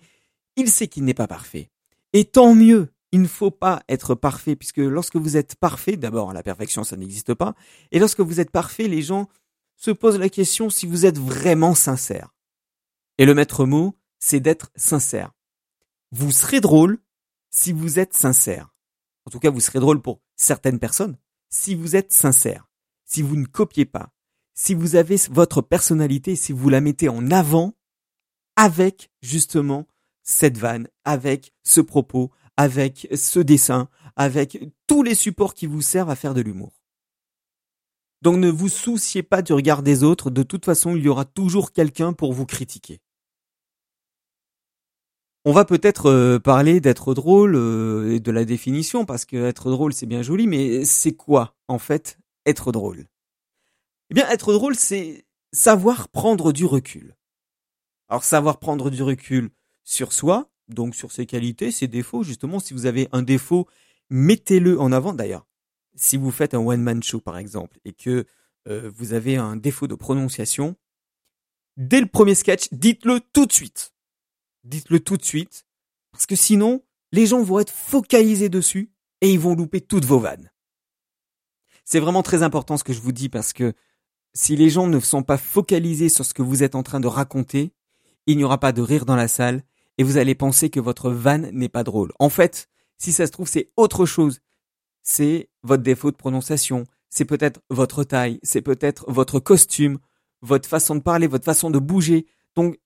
il 0.55 0.69
sait 0.69 0.87
qu'il 0.87 1.03
n'est 1.03 1.13
pas 1.13 1.27
parfait. 1.27 1.69
Et 2.13 2.25
tant 2.25 2.55
mieux, 2.55 2.91
il 3.11 3.21
ne 3.21 3.27
faut 3.27 3.51
pas 3.51 3.83
être 3.87 4.15
parfait 4.15 4.55
puisque 4.55 4.77
lorsque 4.77 5.15
vous 5.15 5.37
êtes 5.37 5.55
parfait, 5.55 5.95
d'abord 5.95 6.33
la 6.33 6.41
perfection 6.41 6.83
ça 6.83 6.97
n'existe 6.97 7.35
pas, 7.35 7.53
et 7.91 7.99
lorsque 7.99 8.21
vous 8.21 8.39
êtes 8.39 8.51
parfait, 8.51 8.87
les 8.87 9.03
gens 9.03 9.27
se 9.77 9.91
posent 9.91 10.19
la 10.19 10.29
question 10.29 10.69
si 10.69 10.85
vous 10.85 11.05
êtes 11.05 11.17
vraiment 11.17 11.75
sincère. 11.75 12.35
Et 13.17 13.25
le 13.25 13.33
maître 13.33 13.65
mot, 13.65 13.95
c'est 14.19 14.39
d'être 14.39 14.71
sincère. 14.75 15.31
Vous 16.11 16.31
serez 16.31 16.59
drôle, 16.59 16.99
si 17.49 17.71
vous 17.71 17.99
êtes 17.99 18.13
sincère. 18.13 18.73
En 19.25 19.29
tout 19.29 19.39
cas, 19.39 19.49
vous 19.49 19.59
serez 19.59 19.79
drôle 19.79 20.01
pour 20.01 20.21
certaines 20.35 20.79
personnes 20.79 21.17
si 21.49 21.75
vous 21.75 21.95
êtes 21.95 22.11
sincère, 22.11 22.67
si 23.05 23.21
vous 23.21 23.35
ne 23.35 23.45
copiez 23.45 23.85
pas, 23.85 24.13
si 24.53 24.73
vous 24.73 24.95
avez 24.95 25.17
votre 25.29 25.61
personnalité, 25.61 26.35
si 26.35 26.51
vous 26.51 26.69
la 26.69 26.81
mettez 26.81 27.09
en 27.09 27.31
avant 27.31 27.73
avec 28.55 29.11
justement 29.21 29.87
cette 30.23 30.57
vanne, 30.57 30.87
avec 31.05 31.53
ce 31.63 31.79
propos, 31.79 32.31
avec 32.57 33.07
ce 33.15 33.39
dessin, 33.39 33.89
avec 34.15 34.59
tous 34.87 35.03
les 35.03 35.15
supports 35.15 35.53
qui 35.53 35.67
vous 35.67 35.81
servent 35.81 36.09
à 36.09 36.15
faire 36.15 36.33
de 36.33 36.41
l'humour. 36.41 36.81
Donc 38.21 38.37
ne 38.37 38.49
vous 38.49 38.69
souciez 38.69 39.23
pas 39.23 39.41
du 39.41 39.53
regard 39.53 39.83
des 39.83 40.03
autres, 40.03 40.29
de 40.29 40.43
toute 40.43 40.65
façon 40.65 40.95
il 40.95 41.03
y 41.03 41.09
aura 41.09 41.25
toujours 41.25 41.71
quelqu'un 41.71 42.13
pour 42.13 42.33
vous 42.33 42.45
critiquer. 42.45 42.99
On 45.45 45.53
va 45.53 45.65
peut-être 45.65 46.07
euh, 46.07 46.39
parler 46.39 46.81
d'être 46.81 47.13
drôle 47.13 47.55
euh, 47.55 48.15
et 48.15 48.19
de 48.19 48.31
la 48.31 48.43
définition, 48.43 49.05
parce 49.05 49.23
que 49.25 49.37
être 49.37 49.69
drôle 49.69 49.93
c'est 49.93 50.05
bien 50.05 50.21
joli, 50.21 50.47
mais 50.47 50.83
c'est 50.83 51.13
quoi 51.13 51.55
en 51.67 51.79
fait 51.79 52.17
être 52.45 52.71
drôle? 52.71 53.05
Eh 54.09 54.13
bien 54.13 54.27
être 54.29 54.51
drôle 54.51 54.75
c'est 54.75 55.25
savoir 55.53 56.09
prendre 56.09 56.51
du 56.51 56.65
recul. 56.65 57.15
Alors 58.09 58.23
savoir 58.23 58.57
prendre 58.59 58.89
du 58.89 59.03
recul 59.03 59.51
sur 59.83 60.11
soi, 60.11 60.49
donc 60.69 60.95
sur 60.95 61.11
ses 61.11 61.25
qualités, 61.25 61.71
ses 61.71 61.87
défauts, 61.87 62.23
justement 62.23 62.59
si 62.59 62.73
vous 62.73 62.85
avez 62.85 63.07
un 63.11 63.21
défaut, 63.21 63.67
mettez-le 64.09 64.79
en 64.79 64.91
avant 64.91 65.13
d'ailleurs. 65.13 65.45
Si 65.97 66.15
vous 66.15 66.31
faites 66.31 66.53
un 66.53 66.59
one-man 66.59 67.03
show 67.03 67.19
par 67.19 67.37
exemple 67.37 67.79
et 67.83 67.91
que 67.91 68.25
euh, 68.67 68.89
vous 68.95 69.13
avez 69.13 69.35
un 69.35 69.55
défaut 69.55 69.87
de 69.87 69.95
prononciation, 69.95 70.75
dès 71.75 71.99
le 71.99 72.07
premier 72.07 72.35
sketch, 72.35 72.69
dites-le 72.71 73.19
tout 73.33 73.45
de 73.45 73.51
suite 73.51 73.93
dites-le 74.67 74.99
tout 74.99 75.17
de 75.17 75.23
suite, 75.23 75.65
parce 76.11 76.25
que 76.25 76.35
sinon, 76.35 76.83
les 77.11 77.25
gens 77.25 77.41
vont 77.41 77.59
être 77.59 77.71
focalisés 77.73 78.49
dessus 78.49 78.91
et 79.21 79.31
ils 79.31 79.39
vont 79.39 79.55
louper 79.55 79.81
toutes 79.81 80.05
vos 80.05 80.19
vannes. 80.19 80.51
C'est 81.85 81.99
vraiment 81.99 82.23
très 82.23 82.43
important 82.43 82.77
ce 82.77 82.83
que 82.83 82.93
je 82.93 82.99
vous 82.99 83.13
dis 83.13 83.29
parce 83.29 83.53
que 83.53 83.73
si 84.33 84.55
les 84.55 84.69
gens 84.69 84.87
ne 84.87 84.99
sont 84.99 85.23
pas 85.23 85.37
focalisés 85.37 86.09
sur 86.09 86.25
ce 86.25 86.33
que 86.33 86.41
vous 86.41 86.63
êtes 86.63 86.75
en 86.75 86.83
train 86.83 86.99
de 86.99 87.07
raconter, 87.07 87.71
il 88.25 88.37
n'y 88.37 88.43
aura 88.43 88.59
pas 88.59 88.73
de 88.73 88.81
rire 88.81 89.05
dans 89.05 89.15
la 89.15 89.29
salle 89.29 89.63
et 89.97 90.03
vous 90.03 90.17
allez 90.17 90.35
penser 90.35 90.69
que 90.69 90.81
votre 90.81 91.09
vanne 91.09 91.49
n'est 91.53 91.69
pas 91.69 91.83
drôle. 91.83 92.11
En 92.19 92.29
fait, 92.29 92.69
si 92.97 93.13
ça 93.13 93.25
se 93.25 93.31
trouve, 93.31 93.47
c'est 93.47 93.71
autre 93.77 94.05
chose. 94.05 94.41
C'est 95.09 95.47
votre 95.63 95.83
défaut 95.83 96.11
de 96.11 96.17
prononciation, 96.17 96.83
c'est 97.09 97.23
peut-être 97.23 97.61
votre 97.69 98.03
taille, 98.03 98.39
c'est 98.43 98.61
peut-être 98.61 99.05
votre 99.07 99.39
costume, 99.39 99.99
votre 100.41 100.67
façon 100.67 100.95
de 100.95 100.99
parler, 100.99 101.27
votre 101.27 101.45
façon 101.45 101.69
de 101.69 101.79
bouger. 101.79 102.25
Donc, 102.57 102.77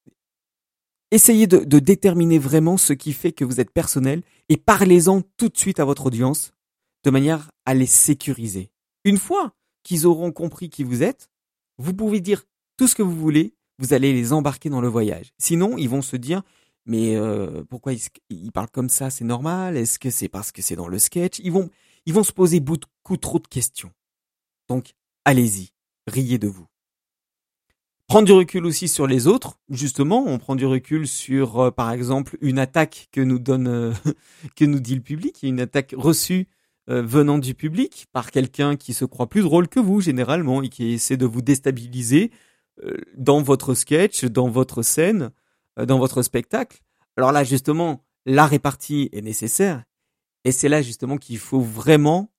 Essayez 1.13 1.45
de, 1.45 1.79
déterminer 1.79 2.39
vraiment 2.39 2.77
ce 2.77 2.93
qui 2.93 3.11
fait 3.11 3.33
que 3.33 3.43
vous 3.43 3.59
êtes 3.59 3.71
personnel 3.71 4.21
et 4.47 4.55
parlez-en 4.55 5.21
tout 5.35 5.49
de 5.49 5.57
suite 5.57 5.81
à 5.81 5.85
votre 5.85 6.05
audience 6.05 6.53
de 7.03 7.09
manière 7.09 7.51
à 7.65 7.73
les 7.73 7.85
sécuriser. 7.85 8.71
Une 9.03 9.17
fois 9.17 9.51
qu'ils 9.83 10.07
auront 10.07 10.31
compris 10.31 10.69
qui 10.69 10.85
vous 10.85 11.03
êtes, 11.03 11.29
vous 11.77 11.93
pouvez 11.93 12.21
dire 12.21 12.45
tout 12.77 12.87
ce 12.87 12.95
que 12.95 13.03
vous 13.03 13.17
voulez, 13.17 13.55
vous 13.77 13.93
allez 13.93 14.13
les 14.13 14.31
embarquer 14.31 14.69
dans 14.69 14.79
le 14.79 14.87
voyage. 14.87 15.33
Sinon, 15.37 15.77
ils 15.77 15.89
vont 15.89 16.01
se 16.01 16.15
dire 16.15 16.43
mais 16.85 17.17
euh, 17.17 17.63
pourquoi 17.69 17.91
ils, 18.29 18.51
parlent 18.51 18.71
comme 18.71 18.89
ça? 18.89 19.09
C'est 19.09 19.25
normal? 19.25 19.75
Est-ce 19.75 19.99
que 19.99 20.09
c'est 20.09 20.29
parce 20.29 20.53
que 20.53 20.61
c'est 20.61 20.77
dans 20.77 20.87
le 20.87 20.97
sketch? 20.97 21.39
Ils 21.39 21.51
vont 21.51 21.69
ils 22.05 22.13
vont 22.13 22.23
se 22.23 22.31
poser 22.31 22.59
beaucoup 22.59 23.17
trop 23.17 23.39
de 23.39 23.47
questions. 23.47 23.91
Donc, 24.69 24.93
allez-y, 25.25 25.71
riez 26.07 26.37
de 26.37 26.47
vous. 26.47 26.67
Prendre 28.11 28.25
du 28.25 28.33
recul 28.33 28.65
aussi 28.65 28.89
sur 28.89 29.07
les 29.07 29.27
autres, 29.27 29.57
justement, 29.69 30.25
on 30.27 30.37
prend 30.37 30.57
du 30.57 30.65
recul 30.65 31.07
sur, 31.07 31.59
euh, 31.61 31.71
par 31.71 31.91
exemple, 31.91 32.37
une 32.41 32.59
attaque 32.59 33.07
que 33.13 33.21
nous 33.21 33.39
donne, 33.39 33.67
euh, 33.69 33.93
que 34.57 34.65
nous 34.65 34.81
dit 34.81 34.95
le 34.95 35.01
public, 35.01 35.39
une 35.43 35.61
attaque 35.61 35.95
reçue 35.97 36.49
euh, 36.89 37.01
venant 37.03 37.37
du 37.37 37.53
public 37.53 38.07
par 38.11 38.31
quelqu'un 38.31 38.75
qui 38.75 38.93
se 38.93 39.05
croit 39.05 39.29
plus 39.29 39.43
drôle 39.43 39.69
que 39.69 39.79
vous 39.79 40.01
généralement 40.01 40.61
et 40.61 40.67
qui 40.67 40.91
essaie 40.91 41.15
de 41.15 41.25
vous 41.25 41.41
déstabiliser 41.41 42.31
dans 43.15 43.41
votre 43.41 43.75
sketch, 43.75 44.25
dans 44.25 44.49
votre 44.49 44.81
scène, 44.81 45.31
dans 45.77 45.99
votre 45.99 46.21
spectacle. 46.21 46.81
Alors 47.15 47.31
là, 47.31 47.43
justement, 47.43 48.03
la 48.25 48.45
répartie 48.45 49.09
est 49.13 49.21
nécessaire 49.21 49.83
et 50.45 50.51
c'est 50.51 50.69
là 50.69 50.81
justement 50.81 51.17
qu'il 51.17 51.37
faut 51.37 51.61
vraiment 51.61 52.31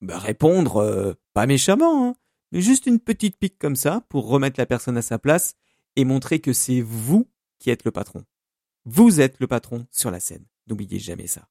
bah, 0.00 0.18
répondre, 0.18 1.16
pas 1.32 1.46
méchamment, 1.46 2.08
hein, 2.08 2.14
mais 2.52 2.60
juste 2.60 2.86
une 2.86 3.00
petite 3.00 3.36
pique 3.38 3.58
comme 3.58 3.76
ça 3.76 4.02
pour 4.08 4.28
remettre 4.28 4.58
la 4.58 4.66
personne 4.66 4.96
à 4.96 5.02
sa 5.02 5.18
place 5.18 5.54
et 5.96 6.04
montrer 6.04 6.40
que 6.40 6.52
c'est 6.52 6.80
vous 6.80 7.28
qui 7.58 7.70
êtes 7.70 7.84
le 7.84 7.90
patron. 7.90 8.24
Vous 8.84 9.20
êtes 9.20 9.38
le 9.40 9.46
patron 9.46 9.86
sur 9.90 10.10
la 10.10 10.20
scène. 10.20 10.44
N'oubliez 10.66 10.98
jamais 10.98 11.26
ça. 11.26 11.48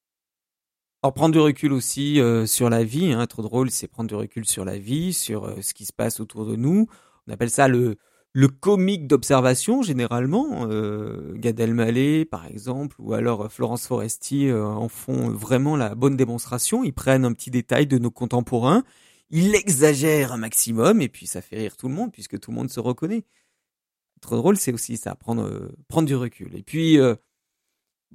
Alors 1.01 1.13
prendre 1.13 1.31
du 1.31 1.39
recul 1.39 1.71
aussi 1.71 2.19
euh, 2.19 2.45
sur 2.45 2.69
la 2.69 2.83
vie, 2.83 3.13
hein, 3.13 3.21
être 3.21 3.41
drôle, 3.41 3.71
c'est 3.71 3.87
prendre 3.87 4.09
du 4.09 4.15
recul 4.15 4.45
sur 4.45 4.65
la 4.65 4.77
vie, 4.77 5.13
sur 5.13 5.45
euh, 5.45 5.61
ce 5.61 5.73
qui 5.73 5.85
se 5.85 5.93
passe 5.93 6.19
autour 6.19 6.45
de 6.45 6.55
nous. 6.55 6.87
On 7.27 7.31
appelle 7.31 7.49
ça 7.49 7.67
le 7.67 7.97
le 8.33 8.47
comique 8.47 9.07
d'observation 9.07 9.81
généralement. 9.81 10.67
Euh, 10.69 11.33
Gad 11.35 11.59
Elmaleh 11.59 12.25
par 12.25 12.45
exemple, 12.45 12.95
ou 12.99 13.13
alors 13.13 13.45
euh, 13.45 13.49
Florence 13.49 13.87
Foresti 13.87 14.51
en 14.51 14.87
font 14.89 15.29
vraiment 15.29 15.75
la 15.75 15.95
bonne 15.95 16.17
démonstration. 16.17 16.83
Ils 16.83 16.93
prennent 16.93 17.25
un 17.25 17.33
petit 17.33 17.51
détail 17.51 17.87
de 17.87 17.97
nos 17.97 18.11
contemporains 18.11 18.83
il 19.29 19.55
exagère 19.55 20.33
un 20.33 20.37
maximum 20.37 21.01
et 21.01 21.09
puis 21.09 21.27
ça 21.27 21.41
fait 21.41 21.57
rire 21.57 21.77
tout 21.77 21.87
le 21.87 21.93
monde 21.93 22.11
puisque 22.11 22.39
tout 22.39 22.51
le 22.51 22.57
monde 22.57 22.69
se 22.69 22.79
reconnaît. 22.79 23.25
Être 24.17 24.35
drôle, 24.37 24.57
c'est 24.57 24.73
aussi 24.73 24.97
ça, 24.97 25.15
prendre 25.15 25.43
euh, 25.43 25.75
prendre 25.87 26.07
du 26.07 26.15
recul. 26.15 26.55
Et 26.55 26.63
puis 26.63 26.99
euh, 26.99 27.15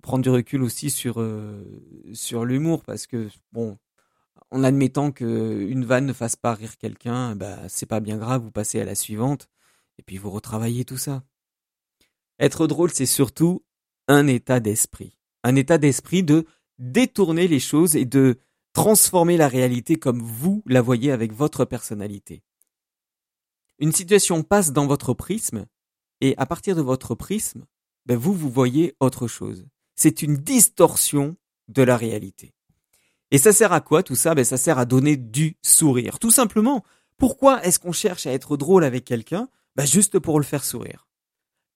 prendre 0.02 0.22
du 0.22 0.30
recul 0.30 0.62
aussi 0.62 0.90
sur 0.90 1.20
euh, 1.20 1.64
sur 2.14 2.44
l'humour 2.44 2.84
parce 2.84 3.06
que 3.06 3.28
bon, 3.52 3.78
en 4.50 4.64
admettant 4.64 5.12
que 5.12 5.66
une 5.68 5.84
vanne 5.84 6.06
ne 6.06 6.12
fasse 6.12 6.36
pas 6.36 6.54
rire 6.54 6.78
quelqu'un, 6.78 7.36
bah 7.36 7.58
c'est 7.68 7.86
pas 7.86 8.00
bien 8.00 8.18
grave, 8.18 8.42
vous 8.42 8.50
passez 8.50 8.80
à 8.80 8.84
la 8.84 8.94
suivante 8.94 9.48
et 9.98 10.02
puis 10.02 10.18
vous 10.18 10.30
retravaillez 10.30 10.84
tout 10.84 10.96
ça. 10.96 11.22
Être 12.38 12.66
drôle, 12.66 12.90
c'est 12.92 13.06
surtout 13.06 13.64
un 14.08 14.26
état 14.26 14.60
d'esprit, 14.60 15.18
un 15.42 15.56
état 15.56 15.78
d'esprit 15.78 16.22
de 16.22 16.46
détourner 16.78 17.48
les 17.48 17.60
choses 17.60 17.96
et 17.96 18.04
de 18.04 18.38
transformer 18.72 19.36
la 19.36 19.48
réalité 19.48 19.96
comme 19.96 20.20
vous 20.20 20.62
la 20.66 20.82
voyez 20.82 21.12
avec 21.12 21.32
votre 21.32 21.64
personnalité. 21.64 22.42
Une 23.78 23.92
situation 23.92 24.42
passe 24.42 24.72
dans 24.72 24.86
votre 24.86 25.14
prisme, 25.14 25.66
et 26.20 26.34
à 26.38 26.46
partir 26.46 26.76
de 26.76 26.82
votre 26.82 27.14
prisme, 27.14 27.66
ben 28.06 28.16
vous, 28.16 28.32
vous 28.32 28.50
voyez 28.50 28.94
autre 29.00 29.26
chose. 29.26 29.66
C'est 29.96 30.22
une 30.22 30.36
distorsion 30.36 31.36
de 31.68 31.82
la 31.82 31.96
réalité. 31.96 32.54
Et 33.30 33.38
ça 33.38 33.52
sert 33.52 33.72
à 33.72 33.80
quoi 33.80 34.02
tout 34.02 34.14
ça? 34.14 34.34
Ben 34.34 34.44
Ça 34.44 34.56
sert 34.56 34.78
à 34.78 34.84
donner 34.84 35.16
du 35.16 35.56
sourire. 35.62 36.18
Tout 36.18 36.30
simplement, 36.30 36.84
pourquoi 37.16 37.64
est-ce 37.64 37.78
qu'on 37.78 37.92
cherche 37.92 38.26
à 38.26 38.32
être 38.32 38.56
drôle 38.56 38.84
avec 38.84 39.04
quelqu'un? 39.04 39.48
Ben 39.76 39.86
Juste 39.86 40.18
pour 40.18 40.38
le 40.38 40.44
faire 40.44 40.64
sourire. 40.64 41.08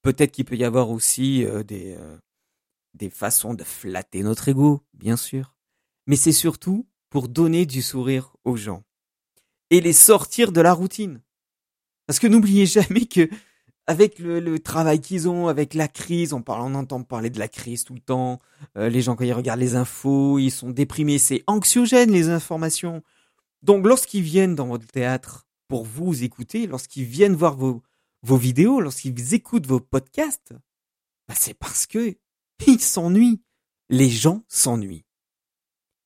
Peut-être 0.03 0.33
qu'il 0.33 0.45
peut 0.45 0.57
y 0.57 0.65
avoir 0.65 0.91
aussi 0.91 1.45
euh, 1.45 1.63
des, 1.63 1.97
euh, 1.97 2.19
des 2.95 3.11
façons 3.11 3.55
de 3.55 3.65
flatter 3.65 4.23
notre 4.23 4.49
ego, 4.49 4.83
bien 4.95 5.17
sûr 5.17 5.55
mais 6.09 6.17
c'est 6.17 6.33
surtout 6.33 6.89
pour 7.11 7.29
donner 7.29 7.67
du 7.67 7.83
sourire 7.83 8.35
aux 8.45 8.57
gens 8.57 8.83
et 9.71 9.81
les 9.81 9.93
sortir 9.93 10.51
de 10.51 10.61
la 10.61 10.73
routine. 10.73 11.21
Parce 12.07 12.19
que 12.19 12.27
n'oubliez 12.27 12.67
jamais 12.67 13.05
que 13.07 13.29
avec 13.87 14.19
le, 14.19 14.59
travail 14.59 15.01
qu'ils 15.01 15.29
ont, 15.29 15.49
avec 15.49 15.73
la 15.73 15.89
crise, 15.89 16.33
on 16.33 16.43
parle, 16.43 16.63
on 16.63 16.75
entend 16.75 17.03
parler 17.03 17.31
de 17.31 17.39
la 17.39 17.49
crise 17.49 17.85
tout 17.85 17.95
le 17.95 18.01
temps. 18.01 18.41
Euh, 18.77 18.89
les 18.89 19.01
gens 19.01 19.17
quand 19.17 19.25
ils 19.25 19.33
regardent 19.33 19.61
les 19.61 19.77
infos, 19.77 20.39
ils 20.39 20.51
sont 20.51 20.71
déprimés, 20.71 21.19
c'est 21.19 21.45
anxiogène 21.47 22.11
les 22.11 22.31
informations. 22.31 23.03
Donc 23.63 23.87
lorsqu'ils 23.87 24.23
viennent 24.23 24.55
dans 24.55 24.69
votre 24.69 24.87
théâtre 24.87 25.47
pour 25.69 25.85
vous 25.85 26.25
écouter, 26.25 26.67
lorsqu'ils 26.67 27.05
viennent 27.05 27.37
voir 27.37 27.55
vos, 27.55 27.83
vos 28.23 28.37
vidéos, 28.37 28.81
lorsqu'ils 28.81 29.35
écoutent 29.35 29.67
vos 29.67 29.81
podcasts, 29.81 30.55
bah 31.29 31.35
c'est 31.37 31.55
parce 31.55 31.87
que 31.87 32.17
ils 32.67 32.81
s'ennuient. 32.81 33.43
Les 33.89 34.11
gens 34.11 34.43
s'ennuient 34.49 35.05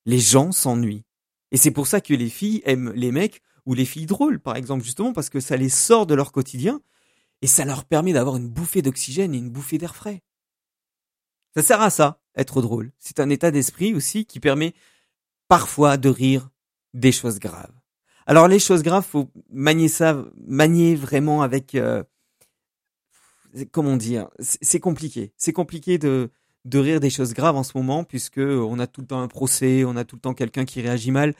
les 0.04 0.18
gens 0.18 0.52
s'ennuient. 0.52 1.04
Et 1.50 1.56
c'est 1.56 1.70
pour 1.70 1.86
ça 1.86 2.00
que 2.00 2.14
les 2.14 2.30
filles 2.30 2.62
aiment 2.64 2.92
les 2.92 3.12
mecs 3.12 3.42
ou 3.66 3.74
les 3.74 3.84
filles 3.84 4.06
drôles, 4.06 4.40
par 4.40 4.56
exemple, 4.56 4.84
justement 4.84 5.12
parce 5.12 5.30
que 5.30 5.40
ça 5.40 5.56
les 5.56 5.68
sort 5.68 6.06
de 6.06 6.14
leur 6.14 6.32
quotidien 6.32 6.80
et 7.42 7.46
ça 7.46 7.64
leur 7.64 7.84
permet 7.84 8.12
d'avoir 8.12 8.36
une 8.36 8.48
bouffée 8.48 8.82
d'oxygène 8.82 9.34
et 9.34 9.38
une 9.38 9.50
bouffée 9.50 9.78
d'air 9.78 9.94
frais. 9.94 10.22
Ça 11.54 11.62
sert 11.62 11.82
à 11.82 11.90
ça, 11.90 12.20
être 12.34 12.62
drôle. 12.62 12.92
C'est 12.98 13.20
un 13.20 13.28
état 13.28 13.50
d'esprit 13.50 13.94
aussi 13.94 14.24
qui 14.24 14.40
permet 14.40 14.74
parfois 15.48 15.96
de 15.98 16.08
rire 16.08 16.50
des 16.94 17.12
choses 17.12 17.38
graves. 17.38 17.74
Alors 18.26 18.48
les 18.48 18.58
choses 18.58 18.82
graves, 18.82 19.04
faut 19.04 19.28
manier 19.50 19.88
ça, 19.88 20.24
manier 20.46 20.94
vraiment 20.94 21.42
avec, 21.42 21.74
euh, 21.74 22.02
comment 23.70 23.96
dire, 23.96 24.28
c'est 24.38 24.80
compliqué. 24.80 25.32
C'est 25.36 25.52
compliqué 25.52 25.98
de 25.98 26.30
de 26.64 26.78
rire 26.78 27.00
des 27.00 27.10
choses 27.10 27.34
graves 27.34 27.56
en 27.56 27.62
ce 27.62 27.76
moment, 27.76 28.04
puisque 28.04 28.38
on 28.38 28.78
a 28.78 28.86
tout 28.86 29.00
le 29.00 29.06
temps 29.06 29.20
un 29.20 29.28
procès, 29.28 29.84
on 29.84 29.96
a 29.96 30.04
tout 30.04 30.16
le 30.16 30.20
temps 30.20 30.34
quelqu'un 30.34 30.64
qui 30.64 30.80
réagit 30.80 31.10
mal. 31.10 31.34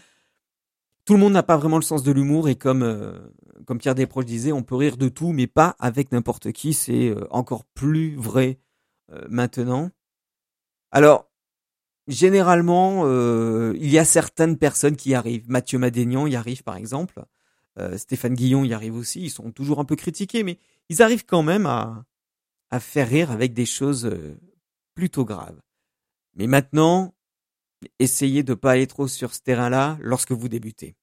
Tout 1.05 1.15
le 1.15 1.21
monde 1.21 1.33
n'a 1.33 1.43
pas 1.43 1.57
vraiment 1.57 1.77
le 1.77 1.83
sens 1.83 2.03
de 2.03 2.13
l'humour 2.13 2.49
et 2.49 2.55
comme 2.57 2.83
euh, 2.83 3.19
comme 3.67 3.79
Pierre 3.79 3.95
Desproges 3.95 4.25
disait, 4.25 4.53
on 4.53 4.63
peut 4.63 4.75
rire 4.75 4.97
de 4.97 5.09
tout, 5.09 5.33
mais 5.33 5.47
pas 5.47 5.77
avec 5.79 6.13
n'importe 6.13 6.53
qui. 6.53 6.75
C'est 6.75 7.09
euh, 7.09 7.27
encore 7.31 7.65
plus 7.65 8.17
vrai 8.17 8.59
euh, 9.13 9.25
maintenant. 9.29 9.91
Alors 10.91 11.29
généralement, 12.13 13.07
il 13.73 13.91
y 13.91 13.99
a 13.99 14.05
certaines 14.05 14.57
personnes 14.57 14.97
qui 14.97 15.11
y 15.11 15.15
arrivent. 15.15 15.49
Mathieu 15.49 15.79
Madénian 15.79 16.27
y 16.27 16.37
arrive 16.37 16.63
par 16.63 16.77
exemple. 16.77 17.25
Stéphane 17.97 18.35
Guillon 18.35 18.65
y 18.65 18.75
arrive 18.75 18.95
aussi. 18.97 19.23
Ils 19.23 19.31
sont 19.31 19.51
toujours 19.51 19.81
un 19.81 19.85
peu 19.85 19.97
critiqués, 19.97 20.43
mais 20.45 20.59
ils 20.89 21.03
arrivent 21.03 21.25
quand 21.25 21.43
même 21.43 21.67
à 21.67 22.05
faire 22.81 23.09
rire 23.09 23.31
avec 23.31 23.55
des 23.55 23.67
choses 23.67 24.11
plutôt 24.95 25.25
grave. 25.25 25.61
Mais 26.35 26.47
maintenant, 26.47 27.15
essayez 27.99 28.43
de 28.43 28.55
pas 28.55 28.73
aller 28.73 28.87
trop 28.87 29.09
sur 29.09 29.35
ce 29.35 29.41
terrain-là 29.41 29.99
lorsque 30.01 30.33
vous 30.33 30.49
débutez. 30.49 30.95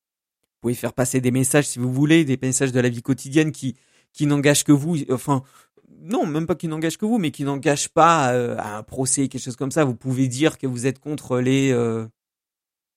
pouvez 0.62 0.74
faire 0.74 0.94
passer 0.94 1.22
des 1.22 1.32
messages 1.32 1.68
si 1.68 1.80
vous 1.80 1.92
voulez, 1.92 2.26
des 2.26 2.38
messages 2.42 2.72
de 2.72 2.80
la 2.80 2.90
vie 2.90 3.02
quotidienne 3.02 3.52
qui 3.52 3.76
qui 4.12 4.26
n'engagent 4.26 4.64
que 4.64 4.72
vous. 4.72 4.98
Enfin, 5.12 5.44
non, 6.02 6.26
même 6.26 6.48
pas 6.48 6.56
qui 6.56 6.68
n'engagent 6.68 6.98
que 6.98 7.06
vous, 7.06 7.18
mais 7.18 7.32
qui 7.32 7.44
n'engagent 7.44 7.90
pas 7.90 8.34
euh, 8.34 8.58
à 8.58 8.78
un 8.78 8.84
procès, 8.84 9.28
quelque 9.28 9.42
chose 9.42 9.56
comme 9.56 9.72
ça. 9.72 9.84
Vous 9.84 9.96
pouvez 9.96 10.28
dire 10.28 10.58
que 10.58 10.68
vous 10.68 10.88
êtes 10.88 11.00
contre 11.00 11.40
les 11.40 11.72
euh, 11.72 12.08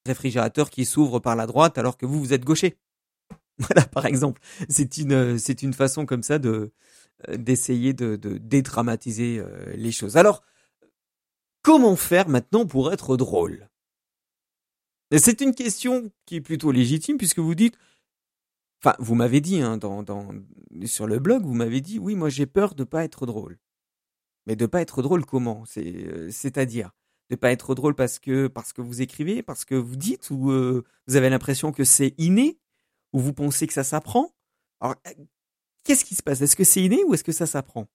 réfrigérateurs 0.07 0.71
qui 0.71 0.85
s'ouvrent 0.85 1.21
par 1.21 1.37
la 1.37 1.47
droite 1.47 1.79
alors 1.79 1.97
que 1.97 2.07
vous 2.07 2.21
vous 2.21 2.33
êtes 2.33 2.45
gaucher. 2.45 2.77
Voilà, 3.59 3.83
par 3.87 4.07
exemple, 4.07 4.41
c'est 4.69 4.97
une 4.97 5.39
c'est 5.39 5.63
une 5.63 5.75
façon 5.75 6.07
comme 6.07 6.23
ça 6.23 6.39
de 6.39 6.73
euh, 7.29 7.37
d'essayer 7.37 7.93
de, 7.93 8.17
de 8.17 8.39
dédramatiser 8.39 9.43
les 9.75 9.93
choses. 9.93 10.17
Alors, 10.17 10.43
comment 11.63 11.95
faire 11.95 12.29
maintenant 12.29 12.67
pour 12.67 12.93
être 12.93 13.17
drôle? 13.17 13.69
C'est 15.19 15.43
une 15.43 15.55
question 15.55 16.11
qui 16.25 16.37
est 16.37 16.41
plutôt 16.41 16.73
légitime 16.73 17.19
puisque 17.19 17.41
vous 17.41 17.55
dites 17.55 17.77
Enfin, 18.85 18.97
vous 18.99 19.15
m'avez 19.15 19.41
dit, 19.41 19.61
hein, 19.61 19.77
dans, 19.77 20.03
dans, 20.03 20.29
sur 20.87 21.07
le 21.07 21.21
blog, 21.21 21.45
vous 21.45 21.55
m'avez 21.55 21.81
dit, 21.81 22.01
oui, 22.01 22.17
moi 22.17 22.29
j'ai 22.29 22.47
peur 22.47 22.75
de 22.75 22.83
pas 22.83 23.05
être 23.05 23.27
drôle. 23.27 23.59
Mais 24.47 24.57
de 24.57 24.67
pas 24.67 24.81
être 24.81 25.03
drôle 25.03 25.25
comment? 25.25 25.63
Euh, 25.77 26.29
c'est-à-dire 26.33 26.91
de 27.31 27.37
pas 27.37 27.53
être 27.53 27.75
drôle 27.77 27.95
parce 27.95 28.19
que 28.19 28.49
parce 28.49 28.73
que 28.73 28.83
vous 28.83 29.01
écrivez, 29.01 29.43
parce 29.43 29.65
que 29.65 29.77
vous 29.77 29.95
dites, 29.95 30.31
ou 30.31 30.51
euh, 30.51 30.85
vous 31.07 31.17
avez 31.17 31.31
l'impression 31.31 31.71
que 31.71 31.85
c'est 31.85 32.15
inné, 32.19 32.59
ou 33.13 33.21
vous 33.21 33.33
pensez 33.33 33.69
que 33.69 33.73
ça 33.73 33.85
s'apprend? 33.85 34.35
Alors, 34.81 34.97
euh, 35.07 35.13
qu'est-ce 35.85 36.05
qui 36.05 36.17
se 36.17 36.23
passe? 36.23 36.41
Est-ce 36.41 36.57
que 36.57 36.65
c'est 36.65 36.83
inné 36.83 37.05
ou 37.05 37.15
est-ce 37.15 37.25
que 37.25 37.33
ça 37.33 37.47
s'apprend? 37.47 37.87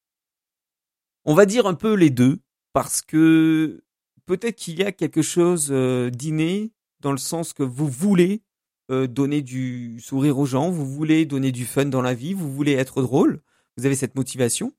On 1.25 1.33
va 1.33 1.45
dire 1.45 1.67
un 1.67 1.75
peu 1.75 1.95
les 1.95 2.09
deux, 2.09 2.39
parce 2.71 3.01
que 3.01 3.83
peut-être 4.25 4.55
qu'il 4.55 4.79
y 4.79 4.83
a 4.83 4.93
quelque 4.93 5.21
chose 5.21 5.69
d'inné 5.69 6.71
dans 7.01 7.11
le 7.11 7.17
sens 7.17 7.51
que 7.51 7.63
vous 7.63 7.89
voulez 7.89 8.41
euh, 8.89 9.05
donner 9.05 9.41
du 9.41 9.99
sourire 9.99 10.37
aux 10.37 10.45
gens, 10.45 10.69
vous 10.69 10.85
voulez 10.85 11.25
donner 11.25 11.51
du 11.51 11.65
fun 11.65 11.85
dans 11.85 12.01
la 12.01 12.13
vie, 12.13 12.33
vous 12.33 12.49
voulez 12.49 12.71
être 12.71 13.01
drôle, 13.01 13.41
vous 13.75 13.85
avez 13.85 13.95
cette 13.95 14.15
motivation. 14.15 14.71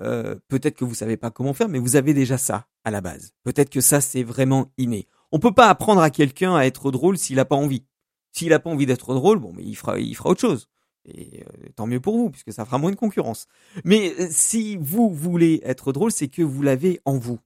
Euh, 0.00 0.36
peut-être 0.46 0.76
que 0.76 0.84
vous 0.84 0.94
savez 0.94 1.16
pas 1.16 1.32
comment 1.32 1.52
faire, 1.52 1.68
mais 1.68 1.80
vous 1.80 1.96
avez 1.96 2.14
déjà 2.14 2.38
ça 2.38 2.68
à 2.84 2.92
la 2.92 3.00
base. 3.00 3.32
Peut-être 3.42 3.68
que 3.68 3.80
ça 3.80 4.00
c'est 4.00 4.22
vraiment 4.22 4.70
inné. 4.78 5.08
On 5.32 5.40
peut 5.40 5.52
pas 5.52 5.68
apprendre 5.68 6.02
à 6.02 6.10
quelqu'un 6.10 6.54
à 6.54 6.66
être 6.66 6.92
drôle 6.92 7.18
s'il 7.18 7.40
a 7.40 7.44
pas 7.44 7.56
envie. 7.56 7.84
S'il 8.30 8.52
a 8.52 8.60
pas 8.60 8.70
envie 8.70 8.86
d'être 8.86 9.12
drôle, 9.12 9.40
bon, 9.40 9.52
mais 9.52 9.64
il 9.64 9.74
fera, 9.74 9.98
il 9.98 10.14
fera 10.14 10.30
autre 10.30 10.42
chose. 10.42 10.68
Et 11.04 11.42
euh, 11.42 11.68
tant 11.74 11.88
mieux 11.88 12.00
pour 12.00 12.16
vous, 12.16 12.30
puisque 12.30 12.52
ça 12.52 12.64
fera 12.64 12.78
moins 12.78 12.92
de 12.92 12.96
concurrence. 12.96 13.48
Mais 13.84 14.14
si 14.30 14.76
vous 14.76 15.10
voulez 15.10 15.62
être 15.64 15.92
drôle, 15.92 16.12
c'est 16.12 16.28
que 16.28 16.42
vous 16.42 16.62
l'avez 16.62 17.00
en 17.04 17.18
vous. 17.18 17.40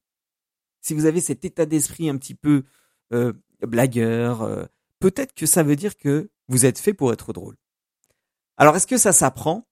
Si 0.81 0.93
vous 0.93 1.05
avez 1.05 1.21
cet 1.21 1.43
état 1.43 1.65
d'esprit 1.65 2.07
un 2.07 2.17
petit 2.17 2.35
peu 2.35 2.65
blagueur, 3.61 4.67
peut-être 5.01 5.33
que 5.33 5.45
ça 5.45 5.63
veut 5.63 5.75
dire 5.75 5.97
que 5.97 6.29
vous 6.47 6.65
êtes 6.65 6.79
fait 6.79 6.93
pour 6.93 7.11
être 7.11 7.33
drôle. 7.33 7.57
Alors 8.55 8.77
est-ce 8.77 8.87
que 8.87 8.97
ça 8.97 9.11
s'apprend? 9.11 9.67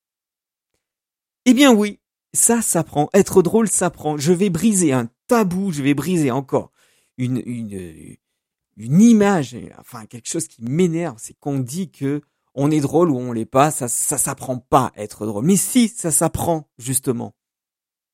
Eh 1.46 1.54
bien 1.54 1.74
oui, 1.74 2.00
ça 2.34 2.62
s'apprend. 2.62 3.10
Être 3.14 3.42
drôle 3.42 3.70
s'apprend. 3.70 4.18
Je 4.18 4.34
vais 4.34 4.50
briser 4.50 4.92
un 4.92 5.08
tabou, 5.28 5.72
je 5.72 5.84
vais 5.84 5.94
briser 5.94 6.32
encore 6.32 6.72
une, 7.18 7.42
une, 7.46 9.02
image, 9.02 9.58
enfin 9.78 10.06
quelque 10.06 10.30
chose 10.30 10.48
qui 10.48 10.64
m'énerve, 10.64 11.18
c'est 11.20 11.38
qu'on 11.38 11.60
dit 11.60 11.92
que 11.92 12.22
on 12.56 12.72
est 12.72 12.80
drôle 12.80 13.12
ou 13.12 13.18
on 13.18 13.32
l'est 13.32 13.46
pas, 13.46 13.72
ça 13.72 13.88
ça 13.88 14.18
s'apprend 14.18 14.58
pas 14.58 14.92
être 14.96 15.26
drôle. 15.26 15.46
Mais 15.46 15.58
si, 15.58 15.90
ça 15.90 16.12
s'apprend 16.12 16.70
justement. 16.78 17.36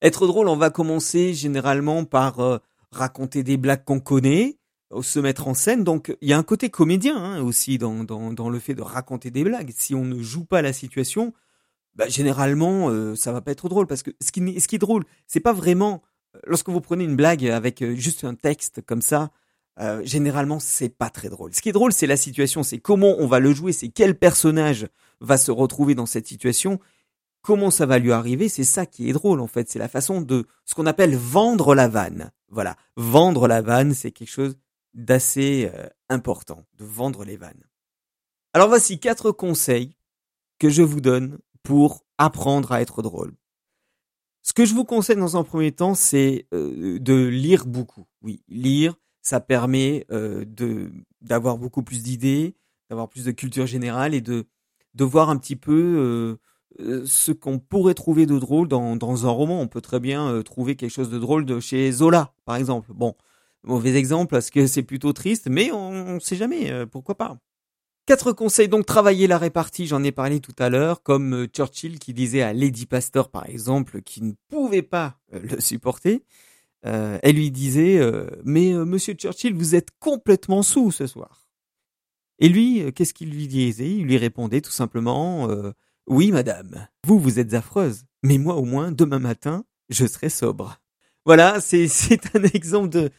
Être 0.01 0.27
drôle, 0.27 0.49
on 0.49 0.57
va 0.57 0.71
commencer 0.71 1.33
généralement 1.33 2.03
par 2.03 2.39
euh, 2.39 2.57
raconter 2.91 3.43
des 3.43 3.57
blagues 3.57 3.83
qu'on 3.85 3.99
connaît, 3.99 4.59
se 5.01 5.19
mettre 5.19 5.47
en 5.47 5.53
scène. 5.53 5.83
Donc 5.83 6.15
il 6.21 6.29
y 6.29 6.33
a 6.33 6.37
un 6.37 6.43
côté 6.43 6.69
comédien 6.69 7.17
hein, 7.17 7.41
aussi 7.41 7.77
dans, 7.77 8.03
dans, 8.03 8.33
dans, 8.33 8.49
le 8.49 8.59
fait 8.59 8.73
de 8.73 8.81
raconter 8.81 9.31
des 9.31 9.43
blagues. 9.43 9.71
Si 9.75 9.95
on 9.95 10.05
ne 10.05 10.21
joue 10.21 10.45
pas 10.45 10.61
la 10.61 10.73
situation, 10.73 11.33
bah, 11.95 12.07
généralement 12.07 12.89
euh, 12.89 13.15
ça 13.15 13.31
va 13.31 13.41
pas 13.41 13.51
être 13.51 13.69
drôle 13.69 13.87
parce 13.87 14.03
que 14.03 14.11
ce 14.21 14.31
qui, 14.31 14.59
ce 14.59 14.67
qui 14.67 14.75
est 14.75 14.79
drôle, 14.79 15.05
c'est 15.27 15.39
pas 15.39 15.53
vraiment 15.53 16.01
euh, 16.35 16.39
lorsque 16.47 16.69
vous 16.69 16.81
prenez 16.81 17.03
une 17.03 17.15
blague 17.15 17.45
avec 17.47 17.81
euh, 17.81 17.95
juste 17.95 18.23
un 18.23 18.35
texte 18.35 18.81
comme 18.81 19.01
ça. 19.01 19.31
Euh, 19.79 20.01
généralement, 20.05 20.59
c'est 20.59 20.89
pas 20.89 21.09
très 21.09 21.29
drôle. 21.29 21.53
Ce 21.53 21.61
qui 21.61 21.69
est 21.69 21.73
drôle, 21.73 21.91
c'est 21.91 22.07
la 22.07 22.15
situation, 22.15 22.63
c'est 22.63 22.77
comment 22.77 23.15
on 23.19 23.27
va 23.27 23.39
le 23.39 23.53
jouer, 23.53 23.73
c'est 23.73 23.89
quel 23.89 24.17
personnage 24.17 24.87
va 25.19 25.37
se 25.37 25.51
retrouver 25.51 25.95
dans 25.95 26.05
cette 26.05 26.27
situation, 26.27 26.79
comment 27.41 27.71
ça 27.71 27.85
va 27.85 27.99
lui 27.99 28.13
arriver. 28.13 28.47
C'est 28.47 28.63
ça 28.63 28.85
qui 28.85 29.09
est 29.09 29.13
drôle 29.13 29.41
en 29.41 29.47
fait. 29.47 29.69
C'est 29.69 29.79
la 29.79 29.89
façon 29.89 30.21
de 30.21 30.47
ce 30.63 30.75
qu'on 30.75 30.85
appelle 30.85 31.15
vendre 31.15 31.75
la 31.75 31.89
vanne. 31.89 32.31
Voilà, 32.49 32.77
vendre 32.95 33.47
la 33.47 33.61
vanne, 33.61 33.93
c'est 33.93 34.11
quelque 34.11 34.29
chose 34.29 34.55
d'assez 34.95 35.69
euh, 35.73 35.87
important, 36.09 36.65
de 36.77 36.85
vendre 36.85 37.23
les 37.25 37.37
vannes. 37.37 37.63
Alors 38.53 38.69
voici 38.69 38.99
quatre 38.99 39.31
conseils 39.31 39.95
que 40.57 40.69
je 40.69 40.81
vous 40.81 41.01
donne 41.01 41.37
pour 41.61 42.05
apprendre 42.17 42.71
à 42.71 42.81
être 42.81 43.01
drôle. 43.01 43.33
Ce 44.41 44.53
que 44.53 44.65
je 44.65 44.73
vous 44.73 44.85
conseille 44.85 45.17
dans 45.17 45.37
un 45.37 45.43
premier 45.43 45.73
temps, 45.73 45.95
c'est 45.95 46.47
euh, 46.53 46.97
de 46.99 47.25
lire 47.25 47.65
beaucoup. 47.65 48.05
Oui, 48.21 48.43
lire, 48.47 48.95
ça 49.21 49.39
permet 49.39 50.05
euh, 50.11 50.45
de 50.45 50.91
d'avoir 51.21 51.57
beaucoup 51.57 51.83
plus 51.83 52.01
d'idées, 52.03 52.55
d'avoir 52.89 53.09
plus 53.09 53.25
de 53.25 53.31
culture 53.31 53.67
générale 53.67 54.13
et 54.13 54.21
de 54.21 54.45
de 54.93 55.03
voir 55.03 55.29
un 55.29 55.35
petit 55.35 55.57
peu 55.57 56.37
ce 56.79 57.33
qu'on 57.33 57.59
pourrait 57.59 57.95
trouver 57.95 58.25
de 58.25 58.39
drôle 58.39 58.69
dans, 58.69 58.95
dans 58.95 59.27
un 59.27 59.29
roman. 59.29 59.59
On 59.59 59.67
peut 59.67 59.81
très 59.81 59.99
bien 59.99 60.41
trouver 60.43 60.77
quelque 60.77 60.91
chose 60.91 61.09
de 61.09 61.19
drôle 61.19 61.43
de 61.43 61.59
chez 61.59 61.91
Zola, 61.91 62.33
par 62.45 62.55
exemple. 62.55 62.93
Bon, 62.93 63.13
Mauvais 63.65 63.95
exemple 63.95 64.31
parce 64.31 64.49
que 64.49 64.67
c'est 64.67 64.83
plutôt 64.83 65.13
triste, 65.13 65.47
mais 65.49 65.71
on 65.71 66.15
ne 66.15 66.19
sait 66.19 66.35
jamais, 66.35 66.71
euh, 66.71 66.85
pourquoi 66.85 67.15
pas. 67.15 67.37
Quatre 68.05 68.31
conseils 68.31 68.67
donc 68.67 68.85
travailler 68.85 69.25
la 69.25 69.39
répartie, 69.39 69.87
j'en 69.87 70.03
ai 70.03 70.11
parlé 70.11 70.39
tout 70.39 70.55
à 70.59 70.69
l'heure, 70.69 71.01
comme 71.01 71.33
euh, 71.33 71.47
Churchill 71.47 71.97
qui 71.97 72.13
disait 72.13 72.43
à 72.43 72.53
Lady 72.53 72.85
Pastor 72.85 73.29
par 73.29 73.49
exemple 73.49 74.01
qui 74.03 74.21
ne 74.21 74.33
pouvait 74.49 74.83
pas 74.83 75.17
euh, 75.33 75.39
le 75.39 75.59
supporter. 75.59 76.23
elle 76.83 77.35
lui 77.35 77.49
disait 77.49 77.99
mais 78.43 78.73
Monsieur 78.73 79.15
Churchill 79.15 79.55
vous 79.55 79.73
êtes 79.73 79.89
complètement 79.99 80.61
sous 80.61 80.91
ce 80.91 81.07
soir. 81.07 81.47
Et 82.37 82.47
lui 82.47 82.93
qu'est-ce 82.93 83.15
qu'il 83.15 83.31
lui 83.31 83.47
disait? 83.47 83.89
Il 83.89 84.05
lui 84.05 84.17
répondait 84.17 84.61
tout 84.61 84.71
simplement 84.71 85.49
oui 86.05 86.31
madame, 86.31 86.87
vous 87.07 87.19
vous 87.19 87.39
êtes 87.39 87.55
affreuse, 87.55 88.03
mais 88.21 88.37
moi 88.37 88.53
au 88.53 88.65
moins 88.65 88.91
demain 88.91 89.17
matin 89.17 89.65
je 89.89 90.05
serai 90.05 90.29
sobre. 90.29 90.79
Voilà, 91.25 91.59
c'est 91.61 92.35
un 92.35 92.43
exemple 92.43 92.89
de 92.89 93.09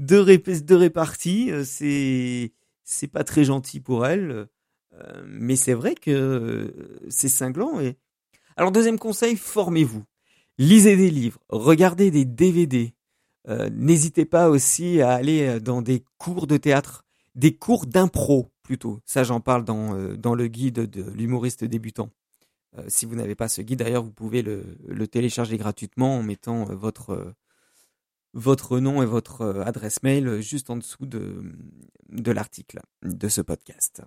deux, 0.00 0.24
de 0.24 0.74
réparties. 0.74 1.52
Euh, 1.52 1.64
c'est 1.64 2.52
c'est 2.82 3.06
pas 3.06 3.22
très 3.22 3.44
gentil 3.44 3.78
pour 3.78 4.04
elle, 4.04 4.48
euh, 4.94 5.22
mais 5.24 5.54
c'est 5.54 5.74
vrai 5.74 5.94
que 5.94 6.10
euh, 6.10 7.06
c'est 7.08 7.28
cinglant. 7.28 7.80
Et 7.80 7.96
alors 8.56 8.72
deuxième 8.72 8.98
conseil, 8.98 9.36
formez-vous, 9.36 10.02
lisez 10.58 10.96
des 10.96 11.10
livres, 11.10 11.40
regardez 11.48 12.10
des 12.10 12.24
DVD. 12.24 12.94
N'hésitez 13.72 14.26
pas 14.26 14.48
aussi 14.48 15.00
à 15.00 15.10
aller 15.10 15.58
dans 15.58 15.82
des 15.82 16.04
cours 16.18 16.46
de 16.46 16.56
théâtre, 16.56 17.04
des 17.34 17.56
cours 17.56 17.86
d'impro 17.86 18.52
plutôt. 18.62 19.00
Ça, 19.06 19.24
j'en 19.24 19.40
parle 19.40 19.64
dans, 19.64 20.14
dans 20.14 20.36
le 20.36 20.46
guide 20.46 20.88
de 20.88 21.10
l'humoriste 21.10 21.64
débutant. 21.64 22.10
si 22.86 23.06
vous 23.06 23.16
n'avez 23.16 23.34
pas 23.34 23.48
ce 23.48 23.62
guide, 23.62 23.80
d'ailleurs, 23.80 24.04
vous 24.04 24.12
pouvez 24.12 24.42
le, 24.42 24.76
le, 24.86 25.08
télécharger 25.08 25.56
gratuitement 25.56 26.18
en 26.18 26.22
mettant 26.22 26.64
votre, 26.66 27.34
votre 28.34 28.78
nom 28.78 29.02
et 29.02 29.06
votre 29.06 29.42
euh, 29.42 29.64
adresse 29.64 30.02
mail 30.02 30.40
juste 30.40 30.70
en 30.70 30.76
dessous 30.76 31.06
de, 31.06 31.42
de 32.10 32.32
l'article 32.32 32.80
de 33.02 33.28
ce 33.28 33.40
podcast. 33.40 34.02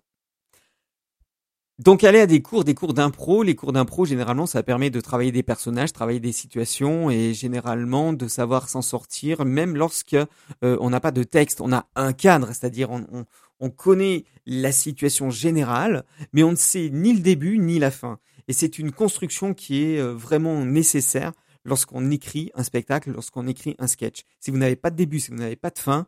Donc 1.79 2.03
aller 2.03 2.19
à 2.19 2.27
des 2.27 2.41
cours, 2.41 2.63
des 2.63 2.75
cours 2.75 2.93
d'impro. 2.93 3.41
Les 3.41 3.55
cours 3.55 3.73
d'impro, 3.73 4.05
généralement, 4.05 4.45
ça 4.45 4.61
permet 4.61 4.91
de 4.91 5.01
travailler 5.01 5.31
des 5.31 5.41
personnages, 5.41 5.91
travailler 5.91 6.19
des 6.19 6.31
situations 6.31 7.09
et 7.09 7.33
généralement 7.33 8.13
de 8.13 8.27
savoir 8.27 8.69
s'en 8.69 8.83
sortir, 8.83 9.43
même 9.43 9.75
lorsque 9.75 10.13
euh, 10.13 10.77
on 10.79 10.91
n'a 10.91 10.99
pas 10.99 11.11
de 11.11 11.23
texte, 11.23 11.61
on 11.61 11.73
a 11.73 11.87
un 11.95 12.13
cadre, 12.13 12.47
c'est-à-dire 12.49 12.91
on, 12.91 13.07
on, 13.11 13.25
on, 13.59 13.71
connaît 13.71 14.25
la 14.45 14.71
situation 14.71 15.31
générale, 15.31 16.05
mais 16.31 16.43
on 16.43 16.51
ne 16.51 16.55
sait 16.55 16.89
ni 16.91 17.11
le 17.11 17.21
début 17.21 17.57
ni 17.57 17.79
la 17.79 17.89
fin. 17.89 18.19
Et 18.47 18.53
c'est 18.53 18.77
une 18.77 18.91
construction 18.91 19.55
qui 19.55 19.83
est 19.83 19.99
euh, 19.99 20.13
vraiment 20.13 20.63
nécessaire 20.65 21.31
lorsqu'on 21.65 22.11
écrit 22.11 22.51
un 22.55 22.63
spectacle, 22.63 23.11
lorsqu'on 23.11 23.47
écrit 23.47 23.75
un 23.79 23.87
sketch. 23.87 24.23
Si 24.39 24.51
vous 24.51 24.57
n'avez 24.57 24.75
pas 24.75 24.89
de 24.89 24.95
début, 24.95 25.19
si 25.19 25.31
vous 25.31 25.37
n'avez 25.37 25.55
pas 25.55 25.69
de 25.69 25.79
fin, 25.79 26.07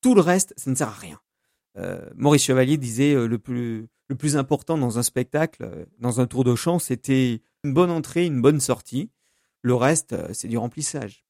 tout 0.00 0.14
le 0.14 0.20
reste, 0.20 0.54
ça 0.56 0.70
ne 0.70 0.74
sert 0.74 0.88
à 0.88 0.92
rien. 0.92 1.20
Euh, 1.76 2.08
Maurice 2.16 2.44
Chevalier 2.44 2.76
disait 2.76 3.14
euh, 3.14 3.26
le 3.26 3.38
plus 3.38 4.36
important 4.36 4.76
dans 4.76 4.98
un 4.98 5.02
spectacle, 5.02 5.64
euh, 5.64 5.84
dans 5.98 6.20
un 6.20 6.26
tour 6.26 6.44
de 6.44 6.54
chant, 6.54 6.78
c'était 6.78 7.42
une 7.64 7.74
bonne 7.74 7.90
entrée, 7.90 8.26
une 8.26 8.42
bonne 8.42 8.60
sortie. 8.60 9.10
Le 9.62 9.74
reste, 9.74 10.16
c'est 10.32 10.48
du 10.48 10.56
remplissage. 10.56 11.24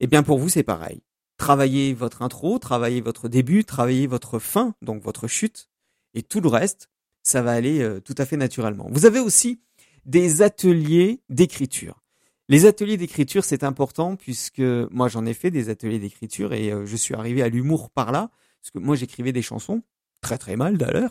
Eh 0.00 0.06
bien 0.06 0.22
pour 0.22 0.38
vous, 0.38 0.48
c'est 0.48 0.62
pareil. 0.62 1.02
Travaillez 1.38 1.92
votre 1.92 2.22
intro, 2.22 2.58
travaillez 2.58 3.00
votre 3.00 3.28
début, 3.28 3.64
travaillez 3.64 4.06
votre 4.06 4.38
fin, 4.38 4.74
donc 4.80 5.02
votre 5.02 5.26
chute, 5.26 5.68
et 6.14 6.22
tout 6.22 6.40
le 6.40 6.48
reste, 6.48 6.88
ça 7.22 7.42
va 7.42 7.52
aller 7.52 7.98
tout 8.04 8.14
à 8.16 8.26
fait 8.26 8.36
naturellement. 8.36 8.88
Vous 8.90 9.06
avez 9.06 9.18
aussi 9.18 9.60
des 10.04 10.42
ateliers 10.42 11.20
d'écriture. 11.28 12.04
Les 12.50 12.64
ateliers 12.64 12.96
d'écriture, 12.96 13.44
c'est 13.44 13.62
important 13.62 14.16
puisque 14.16 14.60
moi 14.60 15.08
j'en 15.08 15.26
ai 15.26 15.34
fait 15.34 15.50
des 15.50 15.68
ateliers 15.68 15.98
d'écriture 15.98 16.54
et 16.54 16.72
euh, 16.72 16.86
je 16.86 16.96
suis 16.96 17.14
arrivé 17.14 17.42
à 17.42 17.48
l'humour 17.48 17.90
par 17.90 18.10
là, 18.10 18.30
parce 18.60 18.70
que 18.70 18.78
moi 18.78 18.96
j'écrivais 18.96 19.32
des 19.32 19.42
chansons, 19.42 19.82
très 20.22 20.38
très 20.38 20.56
mal 20.56 20.78
d'ailleurs, 20.78 21.10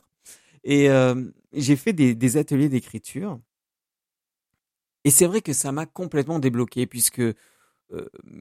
Et 0.63 0.89
euh, 0.89 1.31
j'ai 1.53 1.75
fait 1.75 1.93
des, 1.93 2.37
ateliers 2.37 2.69
d'écriture. 2.69 3.39
Et 5.03 5.11
c'est 5.11 5.27
vrai 5.27 5.41
que 5.41 5.53
ça 5.53 5.71
m'a 5.71 5.85
complètement 5.85 6.39
débloqué 6.39 6.87
puisque 6.87 7.19
euh, 7.19 7.35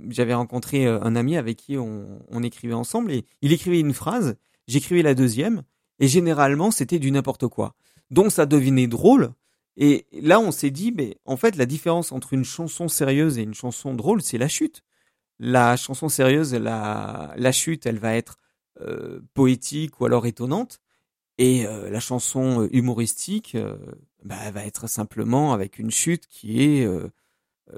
j'avais 0.08 0.34
rencontré 0.34 0.86
un 0.86 1.16
ami 1.16 1.36
avec 1.36 1.58
qui 1.58 1.76
on, 1.76 2.24
on, 2.28 2.42
écrivait 2.42 2.74
ensemble 2.74 3.12
et 3.12 3.26
il 3.42 3.52
écrivait 3.52 3.78
une 3.78 3.92
phrase, 3.92 4.36
j'écrivais 4.68 5.02
la 5.02 5.14
deuxième 5.14 5.62
et 6.00 6.08
généralement 6.08 6.70
c'était 6.70 6.98
du 6.98 7.10
n'importe 7.10 7.46
quoi. 7.46 7.74
Donc 8.10 8.32
ça 8.32 8.46
devenait 8.46 8.86
drôle. 8.86 9.34
Et 9.76 10.06
là 10.12 10.40
on 10.40 10.50
s'est 10.52 10.70
dit, 10.70 10.92
mais 10.92 11.18
en 11.26 11.36
fait 11.36 11.56
la 11.56 11.66
différence 11.66 12.12
entre 12.12 12.32
une 12.32 12.44
chanson 12.44 12.88
sérieuse 12.88 13.38
et 13.38 13.42
une 13.42 13.54
chanson 13.54 13.94
drôle, 13.94 14.22
c'est 14.22 14.38
la 14.38 14.48
chute. 14.48 14.82
La 15.38 15.76
chanson 15.76 16.08
sérieuse, 16.08 16.54
la, 16.54 17.34
la 17.36 17.52
chute, 17.52 17.84
elle 17.86 17.98
va 17.98 18.14
être 18.16 18.36
euh, 18.80 19.20
poétique 19.34 20.00
ou 20.00 20.06
alors 20.06 20.26
étonnante. 20.26 20.80
Et 21.38 21.66
euh, 21.66 21.90
la 21.90 22.00
chanson 22.00 22.62
euh, 22.62 22.68
humoristique 22.72 23.56
bah, 24.24 24.50
va 24.50 24.64
être 24.64 24.86
simplement 24.88 25.52
avec 25.52 25.78
une 25.78 25.90
chute 25.90 26.26
qui 26.28 26.62
est 26.62 26.88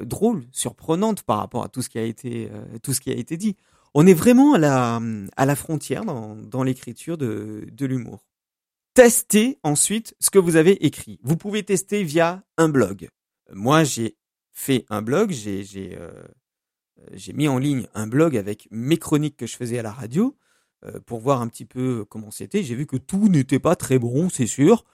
drôle, 0.00 0.44
surprenante 0.52 1.22
par 1.22 1.38
rapport 1.38 1.64
à 1.64 1.68
tout 1.68 1.82
ce 1.82 1.88
qui 1.88 1.98
a 1.98 2.04
été 2.04 2.50
tout 2.82 2.92
ce 2.94 3.00
qui 3.00 3.10
a 3.10 3.14
été 3.14 3.36
dit. 3.36 3.56
On 3.94 4.06
est 4.06 4.14
vraiment 4.14 4.54
à 4.54 5.46
la 5.46 5.56
frontière 5.56 6.04
dans, 6.04 6.62
l'écriture 6.62 7.18
de 7.18 7.86
l'humour. 7.86 8.27
Testez 8.98 9.60
ensuite 9.62 10.16
ce 10.18 10.28
que 10.28 10.40
vous 10.40 10.56
avez 10.56 10.84
écrit. 10.84 11.20
Vous 11.22 11.36
pouvez 11.36 11.62
tester 11.62 12.02
via 12.02 12.42
un 12.56 12.68
blog. 12.68 13.08
Moi, 13.52 13.84
j'ai 13.84 14.16
fait 14.50 14.86
un 14.90 15.02
blog, 15.02 15.30
j'ai 15.30 15.62
j'ai 15.62 15.96
j'ai 17.12 17.32
mis 17.32 17.46
en 17.46 17.58
ligne 17.58 17.86
un 17.94 18.08
blog 18.08 18.36
avec 18.36 18.66
mes 18.72 18.96
chroniques 18.96 19.36
que 19.36 19.46
je 19.46 19.54
faisais 19.54 19.78
à 19.78 19.82
la 19.82 19.92
radio. 19.92 20.36
Euh, 20.84 20.98
pour 21.06 21.20
voir 21.20 21.40
un 21.40 21.46
petit 21.46 21.64
peu 21.64 22.04
comment 22.08 22.32
c'était. 22.32 22.64
J'ai 22.64 22.74
vu 22.74 22.86
que 22.86 22.96
tout 22.96 23.28
n'était 23.28 23.60
pas 23.60 23.76
très 23.76 24.00
bon, 24.00 24.28
c'est 24.30 24.48
sûr. 24.48 24.84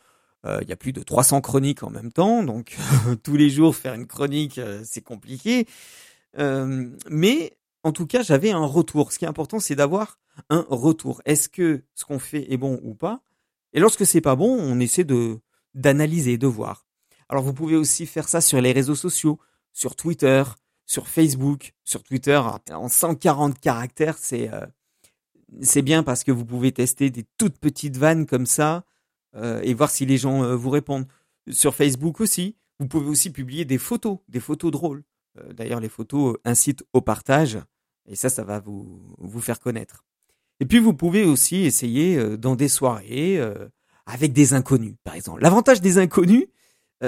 Euh, 0.45 0.59
il 0.61 0.69
y 0.69 0.73
a 0.73 0.77
plus 0.77 0.93
de 0.93 1.03
300 1.03 1.41
chroniques 1.41 1.83
en 1.83 1.89
même 1.89 2.13
temps, 2.13 2.43
donc 2.43 2.77
tous 3.23 3.39
les 3.39 3.49
jours 3.49 3.75
faire 3.75 3.95
une 3.95 4.07
chronique, 4.07 4.59
euh, 4.59 4.83
c'est 4.85 5.01
compliqué. 5.01 5.67
mais 6.37 7.57
en 7.85 7.93
tout 7.93 8.07
cas, 8.07 8.23
j'avais 8.23 8.51
un 8.51 8.67
retour. 8.67 9.13
Ce 9.13 9.19
qui 9.19 9.25
est 9.25 9.29
important, 9.29 9.61
c'est 9.61 9.77
d'avoir 9.77 10.19
un 10.51 10.67
retour. 10.69 11.23
Est-ce 11.25 11.49
que 11.49 11.85
ce 11.95 12.05
qu'on 12.05 12.19
fait 12.19 12.53
est 12.53 12.59
bon 12.59 12.79
ou 12.83 12.95
pas? 12.95 13.23
Et 13.75 13.81
lorsque 13.81 14.07
c'est 14.07 14.21
pas 14.21 14.37
bon, 14.37 14.57
on 14.59 14.81
essaie 14.81 15.05
de 15.05 15.39
d'analyser, 15.75 16.39
de 16.39 16.47
voir. 16.47 16.87
Alors 17.29 17.43
vous 17.43 17.53
pouvez 17.53 17.77
aussi 17.77 18.07
faire 18.07 18.29
ça 18.29 18.41
sur 18.41 18.61
les 18.61 18.73
réseaux 18.73 18.95
sociaux, 18.95 19.39
sur 19.73 19.97
Twitter, 19.97 20.45
sur 20.87 21.09
Facebook, 21.09 21.75
sur 21.85 22.03
Twitter 22.03 22.41
en 22.71 22.89
140 22.89 23.59
caractères, 23.59 24.17
c'est 24.19 24.51
c'est 25.61 25.83
bien 25.83 26.03
parce 26.03 26.25
que 26.25 26.33
vous 26.33 26.45
pouvez 26.45 26.73
tester 26.73 27.11
des 27.11 27.25
toutes 27.39 27.59
petites 27.59 27.97
vannes 27.97 28.27
comme 28.27 28.47
ça 28.47 28.85
euh, 29.37 29.61
et 29.63 29.75
voir 29.75 29.91
si 29.91 30.07
les 30.07 30.19
gens 30.19 30.43
euh, 30.43 30.57
vous 30.57 30.71
répondent. 30.71 31.07
Sur 31.51 31.75
Facebook 31.75 32.21
aussi, 32.21 32.57
vous 32.79 32.89
pouvez 32.89 33.09
aussi 33.09 33.31
publier 33.31 33.65
des 33.65 33.79
photos, 33.79 34.19
des 34.29 34.41
photos 34.41 34.71
drôles. 34.71 35.05
Euh, 35.39 35.53
d'ailleurs, 35.53 35.81
les 35.81 35.89
photos 35.89 36.37
incitent 36.45 36.85
au 36.93 37.01
partage 37.01 37.59
et 38.07 38.17
ça, 38.17 38.29
ça 38.29 38.45
va 38.45 38.61
vous, 38.61 39.15
vous 39.19 39.41
faire 39.41 39.61
connaître. 39.61 40.05
Et 40.65 40.67
puis, 40.67 40.79
vous 40.79 40.95
pouvez 40.95 41.25
aussi 41.25 41.57
essayer 41.65 42.39
dans 42.39 42.57
des 42.57 42.69
soirées 42.69 43.39
avec 44.07 44.33
des 44.33 44.55
inconnus, 44.55 44.95
par 45.05 45.15
exemple. 45.15 45.43
L'avantage 45.43 45.83
des 45.83 45.99
inconnus, 45.99 46.47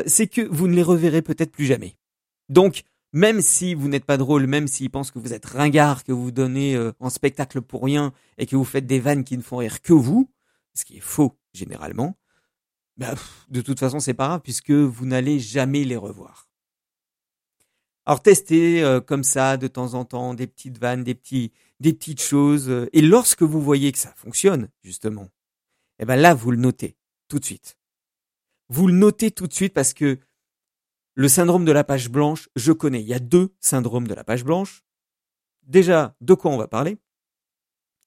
c'est 0.07 0.27
que 0.27 0.43
vous 0.43 0.69
ne 0.69 0.75
les 0.75 0.83
reverrez 0.83 1.23
peut-être 1.23 1.53
plus 1.53 1.65
jamais. 1.65 1.97
Donc, 2.51 2.85
même 3.17 3.41
si 3.41 3.75
vous 3.75 3.89
n'êtes 3.89 4.05
pas 4.05 4.19
drôle, 4.19 4.47
même 4.47 4.69
s'ils 4.69 4.91
pensent 4.91 5.11
que 5.11 5.19
vous 5.19 5.33
êtes 5.33 5.47
ringard, 5.47 6.05
que 6.05 6.13
vous 6.13 6.31
donnez 6.31 6.77
euh, 6.77 6.93
en 7.01 7.09
spectacle 7.09 7.63
pour 7.63 7.83
rien 7.83 8.13
et 8.37 8.45
que 8.45 8.57
vous 8.57 8.65
faites 8.65 8.87
des 8.87 9.01
vannes 9.01 9.25
qui 9.25 9.39
ne 9.39 9.43
font 9.43 9.57
rire 9.57 9.81
que 9.81 9.95
vous, 9.95 10.31
ce 10.75 10.85
qui 10.85 10.99
est 10.99 11.01
faux 11.01 11.33
généralement, 11.55 12.19
bah, 12.99 13.15
de 13.49 13.63
toute 13.63 13.81
façon 13.81 14.01
c'est 14.01 14.13
pas 14.13 14.27
grave 14.27 14.41
puisque 14.43 14.71
vous 14.71 15.07
n'allez 15.07 15.39
jamais 15.39 15.85
les 15.85 15.97
revoir. 15.97 16.51
Alors 18.05 18.21
testez 18.21 18.83
euh, 18.83 19.01
comme 19.01 19.25
ça 19.25 19.57
de 19.57 19.67
temps 19.67 19.95
en 19.95 20.05
temps 20.05 20.35
des 20.35 20.47
petites 20.47 20.79
vannes, 20.79 21.03
des 21.03 21.15
petits, 21.15 21.53
des 21.81 21.93
petites 21.93 22.23
choses, 22.23 22.69
euh, 22.69 22.89
et 22.93 23.03
lorsque 23.03 23.43
vous 23.43 23.61
voyez 23.61 23.93
que 23.93 23.99
ça 23.99 24.13
fonctionne 24.17 24.69
justement, 24.83 25.29
eh 25.99 26.05
ben 26.05 26.17
là 26.17 26.35
vous 26.35 26.51
le 26.51 26.57
notez 26.57 26.97
tout 27.29 27.39
de 27.39 27.45
suite. 27.45 27.77
Vous 28.69 28.87
le 28.87 28.95
notez 28.95 29.31
tout 29.31 29.47
de 29.47 29.53
suite 29.53 29.75
parce 29.75 29.95
que 29.95 30.19
le 31.15 31.29
syndrome 31.29 31.65
de 31.65 31.73
la 31.73 31.85
page 31.85 32.11
blanche, 32.11 32.49
je 32.57 32.73
connais. 32.73 33.01
Il 33.01 33.07
y 33.07 33.15
a 33.15 33.19
deux 33.19 33.55
syndromes 33.61 34.07
de 34.07 34.15
la 34.15 34.25
page 34.25 34.45
blanche. 34.45 34.83
Déjà, 35.63 36.15
de 36.21 36.35
quoi 36.35 36.51
on 36.51 36.59
va 36.59 36.69
parler? 36.69 36.99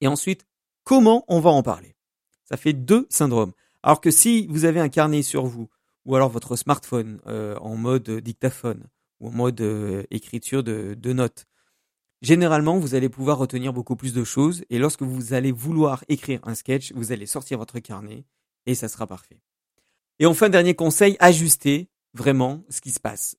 Et 0.02 0.08
ensuite, 0.08 0.46
comment 0.84 1.26
on 1.28 1.40
va 1.40 1.50
en 1.50 1.64
parler? 1.64 1.96
Ça 2.44 2.56
fait 2.56 2.74
deux 2.74 3.08
syndromes. 3.10 3.54
Alors 3.82 4.00
que 4.00 4.12
si 4.12 4.48
vous 4.48 4.66
avez 4.66 4.80
un 4.80 4.90
carnet 4.90 5.24
sur 5.24 5.46
vous, 5.46 5.70
ou 6.06 6.16
alors 6.16 6.30
votre 6.30 6.56
smartphone 6.56 7.20
euh, 7.28 7.56
en 7.58 7.76
mode 7.76 8.10
dictaphone, 8.10 8.86
ou 9.20 9.30
en 9.30 9.32
mode 9.32 9.62
euh, 9.62 10.04
écriture 10.12 10.64
de, 10.64 10.94
de 10.94 11.14
notes, 11.14 11.46
généralement, 12.22 12.78
vous 12.78 12.96
allez 12.96 13.10
pouvoir 13.10 13.38
retenir 13.38 13.74
beaucoup 13.74 13.96
plus 13.96 14.14
de 14.14 14.24
choses. 14.24 14.64
Et 14.70 14.80
lorsque 14.80 15.02
vous 15.02 15.34
allez 15.34 15.52
vouloir 15.52 16.04
écrire 16.08 16.40
un 16.44 16.56
sketch, 16.56 16.92
vous 16.94 17.12
allez 17.12 17.26
sortir 17.26 17.58
votre 17.58 17.80
carnet 17.80 18.26
et 18.66 18.76
ça 18.76 18.88
sera 18.88 19.08
parfait. 19.08 19.42
Et 20.20 20.26
enfin, 20.26 20.50
dernier 20.50 20.76
conseil, 20.76 21.16
ajustez 21.20 21.90
vraiment 22.14 22.64
ce 22.70 22.82
qui 22.82 22.92
se 22.92 23.00
passe. 23.00 23.38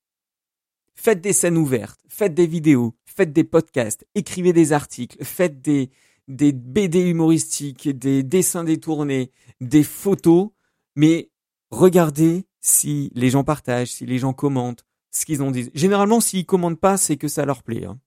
Faites 0.94 1.20
des 1.20 1.32
scènes 1.32 1.56
ouvertes, 1.56 2.00
faites 2.08 2.34
des 2.34 2.46
vidéos, 2.46 2.94
faites 3.06 3.32
des 3.32 3.44
podcasts, 3.44 4.06
écrivez 4.14 4.52
des 4.52 4.72
articles, 4.72 5.24
faites 5.24 5.62
des, 5.62 5.90
des 6.28 6.52
BD 6.52 7.00
humoristiques, 7.00 7.88
des 7.88 8.22
dessins 8.22 8.64
détournés, 8.64 9.32
des 9.60 9.82
photos, 9.82 10.50
mais 10.96 11.30
regardez 11.70 12.46
si 12.60 13.10
les 13.14 13.30
gens 13.30 13.44
partagent, 13.44 13.92
si 13.92 14.06
les 14.06 14.18
gens 14.18 14.32
commentent, 14.32 14.84
ce 15.10 15.24
qu'ils 15.24 15.42
ont 15.42 15.50
dit. 15.50 15.70
Généralement, 15.74 16.20
s'ils 16.20 16.46
commentent 16.46 16.80
pas, 16.80 16.96
c'est 16.96 17.16
que 17.16 17.28
ça 17.28 17.44
leur 17.44 17.62
plaît. 17.62 17.86
Hein. 17.86 17.98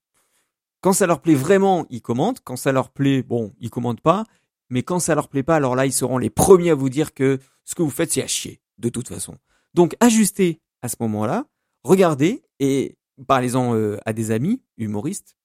Quand 0.83 0.91
ça 0.91 1.07
leur 1.07 1.21
plaît 1.21 1.33
vraiment, 1.33 1.85
ils 1.89 2.01
commentent. 2.01 2.41
Quand 2.43 2.57
ça 2.57 2.73
leur 2.73 2.89
plaît, 2.89 3.23
bon, 3.23 3.53
ils 3.61 3.69
commentent 3.69 4.01
pas. 4.01 4.25
Mais 4.69 4.83
quand 4.83 4.99
ça 4.99 5.15
leur 5.15 5.29
plaît 5.29 5.41
pas, 5.41 5.55
alors 5.55 5.77
là, 5.77 5.85
ils 5.85 5.93
seront 5.93 6.17
les 6.17 6.29
premiers 6.29 6.71
à 6.71 6.75
vous 6.75 6.89
dire 6.89 7.13
que 7.13 7.39
ce 7.63 7.73
que 7.73 7.81
vous 7.81 7.89
faites, 7.89 8.11
c'est 8.11 8.21
à 8.21 8.27
chier, 8.27 8.59
de 8.79 8.89
toute 8.89 9.07
façon. 9.07 9.37
Donc 9.73 9.95
ajustez 10.01 10.59
à 10.81 10.89
ce 10.89 10.97
moment-là, 10.99 11.45
regardez 11.85 12.43
et 12.59 12.97
parlez-en 13.27 13.73
euh, 13.75 13.97
à 14.05 14.11
des 14.11 14.31
amis 14.31 14.61
humoristes 14.75 15.37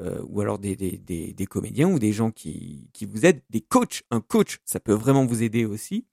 euh, 0.00 0.20
ou 0.26 0.40
alors 0.40 0.58
des, 0.58 1.46
comédiens 1.48 1.88
ou 1.88 2.00
des 2.00 2.12
gens 2.12 2.32
qui, 2.32 2.90
vous 3.02 3.26
aident, 3.26 3.42
des 3.50 3.60
coachs. 3.60 4.02
Un 4.10 4.20
coach, 4.20 4.58
ça 4.64 4.80
peut 4.80 4.92
vraiment 4.92 5.24
vous 5.24 5.44
aider 5.44 5.66
aussi. 5.66 6.04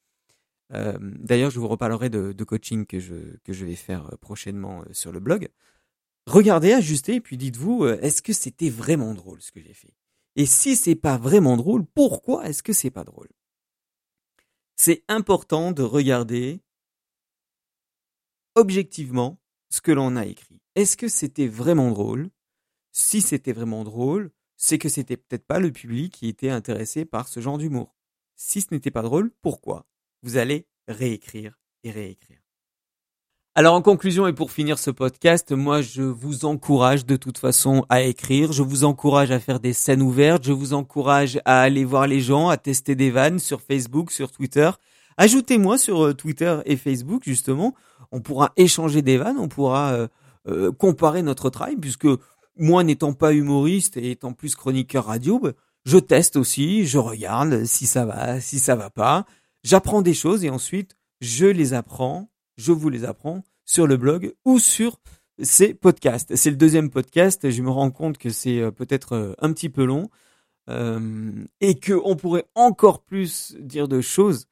Euh, 0.72 1.00
D'ailleurs, 1.02 1.50
je 1.50 1.60
vous 1.60 1.68
reparlerai 1.68 2.12
de, 2.12 2.44
coaching 2.44 2.86
que 2.86 3.00
je, 3.00 3.66
vais 3.66 3.76
faire 3.76 4.16
prochainement 4.22 4.84
sur 4.92 5.12
le 5.12 5.20
blog. 5.20 5.50
Regardez, 6.28 6.74
ajustez, 6.74 7.16
et 7.16 7.22
puis 7.22 7.38
dites-vous, 7.38 7.86
est-ce 7.86 8.22
que 8.22 8.34
c'était 8.34 8.70
vraiment 8.70 9.14
drôle 9.14 9.42
ce 9.42 9.52
que 9.52 9.62
j'ai 9.62 9.74
fait? 9.74 9.96
Et 10.36 10.46
si 10.46 10.76
c'est 10.76 10.96
pas 10.96 11.18
vraiment 11.18 11.58
drôle, 11.58 11.86
pourquoi 11.86 12.48
est-ce 12.48 12.64
que 12.64 12.74
c'est 12.74 12.92
pas 12.92 13.04
drôle? 13.04 13.30
C'est 14.76 15.04
important 15.08 15.72
de 15.72 15.84
regarder 15.84 16.62
objectivement 18.56 19.40
ce 19.70 19.82
que 19.82 19.92
l'on 19.92 20.16
a 20.16 20.26
écrit. 20.26 20.62
Est-ce 20.76 20.98
que 20.98 21.08
c'était 21.08 21.48
vraiment 21.48 21.92
drôle? 21.92 22.30
Si 22.92 23.22
c'était 23.22 23.54
vraiment 23.54 23.84
drôle, 23.84 24.32
c'est 24.58 24.78
que 24.78 24.90
c'était 24.90 25.18
peut-être 25.18 25.46
pas 25.46 25.60
le 25.60 25.72
public 25.72 26.14
qui 26.14 26.28
était 26.28 26.50
intéressé 26.50 27.06
par 27.06 27.28
ce 27.28 27.40
genre 27.40 27.58
d'humour. 27.58 27.96
Si 28.36 28.62
ce 28.62 28.68
n'était 28.72 28.92
pas 28.92 29.02
drôle, 29.02 29.32
pourquoi? 29.42 29.88
Vous 30.24 30.38
allez 30.38 30.68
réécrire 30.88 31.60
et 31.84 31.92
réécrire. 31.92 32.42
Alors 33.54 33.74
en 33.74 33.82
conclusion 33.82 34.28
et 34.28 34.34
pour 34.34 34.50
finir 34.54 34.80
ce 34.80 34.92
podcast, 34.92 35.52
moi 35.52 35.82
je 35.82 36.04
vous 36.04 36.46
encourage 36.46 37.06
de 37.06 37.18
toute 37.18 37.38
façon 37.38 37.86
à 37.90 38.02
écrire, 38.02 38.54
je 38.54 38.64
vous 38.64 38.86
encourage 38.86 39.30
à 39.32 39.42
faire 39.42 39.60
des 39.60 39.74
scènes 39.74 40.02
ouvertes, 40.02 40.46
je 40.46 40.54
vous 40.54 40.74
encourage 40.74 41.42
à 41.44 41.60
aller 41.60 41.84
voir 41.84 42.08
les 42.08 42.22
gens, 42.22 42.48
à 42.48 42.56
tester 42.56 42.96
des 42.96 43.12
vannes 43.12 43.40
sur 43.40 43.62
Facebook, 43.62 44.12
sur 44.12 44.32
Twitter. 44.32 44.72
Ajoutez-moi 45.18 45.78
sur 45.78 46.06
euh, 46.06 46.14
Twitter 46.14 46.60
et 46.66 46.78
Facebook 46.78 47.24
justement. 47.26 47.76
On 48.14 48.22
pourra 48.22 48.54
échanger 48.56 49.02
des 49.02 49.18
vannes, 49.18 49.38
on 49.38 49.50
pourra 49.50 49.92
euh, 49.92 50.08
euh, 50.48 50.72
comparer 50.72 51.22
notre 51.22 51.50
travail, 51.50 51.76
puisque 51.76 52.08
moi 52.58 52.86
n'étant 52.86 53.12
pas 53.12 53.34
humoriste 53.34 53.98
et 53.98 54.12
étant 54.12 54.32
plus 54.32 54.56
chroniqueur 54.56 55.08
radio, 55.08 55.40
bah, 55.40 55.52
je 55.84 55.98
teste 55.98 56.38
aussi, 56.38 56.86
je 56.86 57.00
regarde 57.00 57.66
si 57.66 57.86
ça 57.86 58.06
va, 58.06 58.40
si 58.40 58.60
ça 58.60 58.78
va 58.78 58.90
pas, 58.90 59.26
j'apprends 59.66 60.02
des 60.02 60.14
choses 60.14 60.46
et 60.46 60.50
ensuite 60.50 60.96
je 61.20 61.48
les 61.48 61.74
apprends, 61.74 62.31
je 62.62 62.72
vous 62.72 62.90
les 62.90 63.06
apprends 63.06 63.44
sur 63.66 63.88
le 63.88 63.98
blog 63.98 64.34
ou 64.46 64.60
sur 64.60 65.00
ces 65.42 65.74
podcasts. 65.74 66.36
C'est 66.36 66.52
le 66.52 66.56
deuxième 66.56 66.90
podcast, 66.90 67.50
je 67.50 67.62
me 67.62 67.70
rends 67.70 67.92
compte 67.92 68.18
que 68.18 68.30
c'est 68.30 68.60
euh, 68.60 68.72
peut-être 68.72 69.36
un 69.40 69.54
petit 69.54 69.70
peu 69.70 69.86
long 69.86 70.10
et 71.60 71.76
que 71.76 72.00
on 72.06 72.16
pourrait 72.16 72.46
encore 72.56 73.02
plus 73.02 73.58
dire 73.60 73.90
de 73.90 74.00
choses 74.00 74.48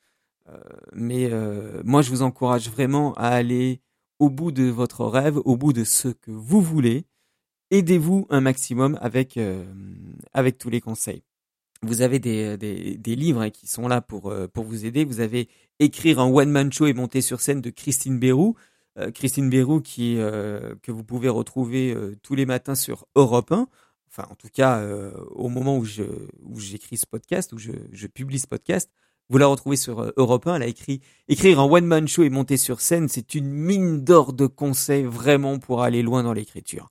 euh, 0.50 0.58
mais 0.94 1.30
euh, 1.32 1.82
moi, 1.84 2.02
je 2.02 2.10
vous 2.10 2.22
encourage 2.22 2.70
vraiment 2.70 3.14
à 3.14 3.28
aller 3.28 3.82
au 4.20 4.30
bout 4.30 4.52
de 4.52 4.64
votre 4.64 5.06
rêve, 5.06 5.38
au 5.46 5.56
bout 5.58 5.74
de 5.74 5.84
ce 5.84 6.10
que 6.10 6.32
vous 6.32 6.62
voulez. 6.62 7.06
Aidez-vous 7.72 8.26
un 8.30 8.42
maximum 8.42 9.00
euh, 9.38 9.66
avec 10.34 10.58
tous 10.58 10.70
les 10.70 10.82
conseils. 10.82 11.24
Vous 11.82 12.02
avez 12.02 12.20
des, 12.20 12.58
des, 12.58 12.98
des 12.98 13.16
livres 13.16 13.42
hein, 13.42 13.50
qui 13.50 13.68
sont 13.68 13.88
là 13.88 14.02
pour, 14.02 14.34
pour 14.54 14.64
vous 14.66 14.86
aider. 14.86 15.06
Vous 15.06 15.20
avez 15.20 15.48
Écrire 15.82 16.20
un 16.20 16.30
one-man 16.30 16.74
show 16.74 16.88
et 16.88 16.94
monter 16.94 17.22
sur 17.22 17.40
scène 17.40 17.62
de 17.62 17.70
Christine 17.70 18.20
Bérou. 18.20 18.56
Christine 19.14 19.50
Bérou 19.50 19.80
qui, 19.80 20.16
que 20.18 20.92
vous 20.92 21.06
pouvez 21.06 21.30
retrouver 21.30 21.96
tous 22.22 22.36
les 22.36 22.46
matins 22.46 22.76
sur 22.76 23.08
Europe 23.16 23.54
1 23.54 23.70
enfin 24.12 24.28
en 24.30 24.36
tout 24.36 24.50
cas 24.52 24.84
au 25.32 25.48
moment 25.48 25.78
où 25.78 25.86
je 25.86 26.04
où 26.44 26.60
j'écris 26.60 26.98
ce 26.98 27.06
podcast, 27.06 27.54
où 27.54 27.58
je, 27.58 27.72
je 27.94 28.08
publie 28.08 28.40
ce 28.40 28.48
podcast, 28.48 28.92
vous 29.30 29.38
la 29.38 29.46
retrouvez 29.46 29.76
sur 29.76 30.00
euh, 30.00 30.12
Europe 30.18 30.48
1. 30.48 30.56
Elle 30.56 30.64
a 30.64 30.68
écrit 30.68 31.02
écrire 31.28 31.60
un 31.60 31.70
one 31.70 31.86
man 31.86 32.08
show 32.08 32.24
et 32.24 32.30
monter 32.30 32.58
sur 32.58 32.82
scène, 32.82 33.08
c'est 33.08 33.36
une 33.36 33.50
mine 33.50 34.04
d'or 34.04 34.34
de 34.34 34.48
conseils 34.48 35.04
vraiment 35.04 35.60
pour 35.60 35.84
aller 35.84 36.02
loin 36.02 36.24
dans 36.24 36.34
l'écriture. 36.34 36.90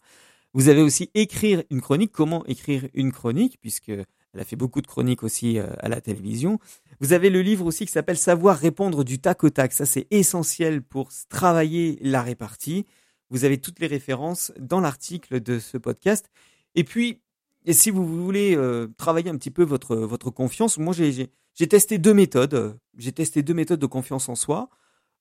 Vous 0.55 0.69
avez 0.69 0.81
aussi 0.81 1.11
écrire 1.15 1.63
une 1.71 1.81
chronique. 1.81 2.13
Comment 2.13 2.47
écrire 2.47 2.89
une 2.95 3.13
chronique? 3.13 3.59
Puisque 3.61 3.93
elle 4.39 4.43
a 4.43 4.45
fait 4.45 4.55
beaucoup 4.55 4.81
de 4.81 4.87
chroniques 4.87 5.25
aussi 5.25 5.59
euh, 5.59 5.67
à 5.81 5.89
la 5.89 6.01
télévision. 6.01 6.61
Vous 7.01 7.13
avez 7.13 7.29
le 7.29 7.43
livre 7.43 7.67
aussi 7.67 7.87
qui 7.87 7.91
s'appelle 7.91 8.17
Savoir 8.17 8.57
répondre 8.57 9.03
du 9.03 9.19
tac 9.19 9.43
au 9.43 9.51
tac. 9.51 9.73
Ça, 9.73 9.85
c'est 9.85 10.07
essentiel 10.13 10.81
pour 10.81 11.11
travailler 11.29 11.99
la 12.03 12.23
répartie. 12.23 12.87
Vous 13.31 13.45
avez 13.45 13.59
toutes 13.59 13.81
les 13.81 13.89
références 13.89 14.53
dans 14.61 14.79
l'article 14.79 15.41
de 15.41 15.59
ce 15.59 15.77
podcast. 15.77 16.31
Et 16.77 16.85
puis, 16.85 17.21
si 17.69 17.91
vous 17.91 18.07
voulez 18.07 18.55
euh, 18.57 18.87
travailler 18.97 19.29
un 19.29 19.37
petit 19.37 19.51
peu 19.51 19.65
votre, 19.65 19.97
votre 19.97 20.31
confiance, 20.31 20.79
moi 20.79 20.95
j'ai 20.95 21.67
testé 21.69 21.99
deux 21.99 22.15
méthodes. 22.15 22.79
J'ai 22.97 23.11
testé 23.11 23.43
deux 23.43 23.55
méthodes 23.55 23.81
de 23.81 23.87
confiance 23.87 24.29
en 24.29 24.37
soi. 24.37 24.71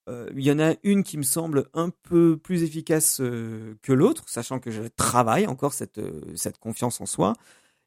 Euh, 0.10 0.30
il 0.36 0.44
y 0.44 0.52
en 0.52 0.60
a 0.60 0.76
une 0.84 1.04
qui 1.04 1.18
me 1.18 1.24
semble 1.24 1.66
un 1.74 1.90
peu 1.90 2.38
plus 2.38 2.62
efficace 2.62 3.18
que 3.18 3.94
l'autre, 3.94 4.26
sachant 4.28 4.60
que 4.60 4.70
je 4.70 4.84
travaille 4.96 5.48
encore 5.48 5.74
cette, 5.74 6.00
cette 6.36 6.60
confiance 6.60 7.02
en 7.02 7.08
soi. 7.08 7.34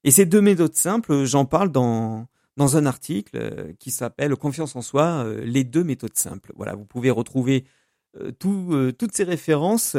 Et 0.04 0.10
ces 0.10 0.26
deux 0.26 0.40
méthodes 0.40 0.74
simples, 0.74 1.24
j'en 1.24 1.44
parle 1.44 1.70
dans, 1.70 2.26
dans 2.56 2.76
un 2.76 2.86
article 2.86 3.74
qui 3.78 3.90
s'appelle 3.90 4.34
Confiance 4.36 4.76
en 4.76 4.82
soi, 4.82 5.26
les 5.44 5.64
deux 5.64 5.84
méthodes 5.84 6.16
simples. 6.16 6.52
Voilà, 6.56 6.74
vous 6.74 6.86
pouvez 6.86 7.10
retrouver 7.10 7.64
tout, 8.38 8.92
toutes 8.98 9.14
ces 9.14 9.24
références 9.24 9.96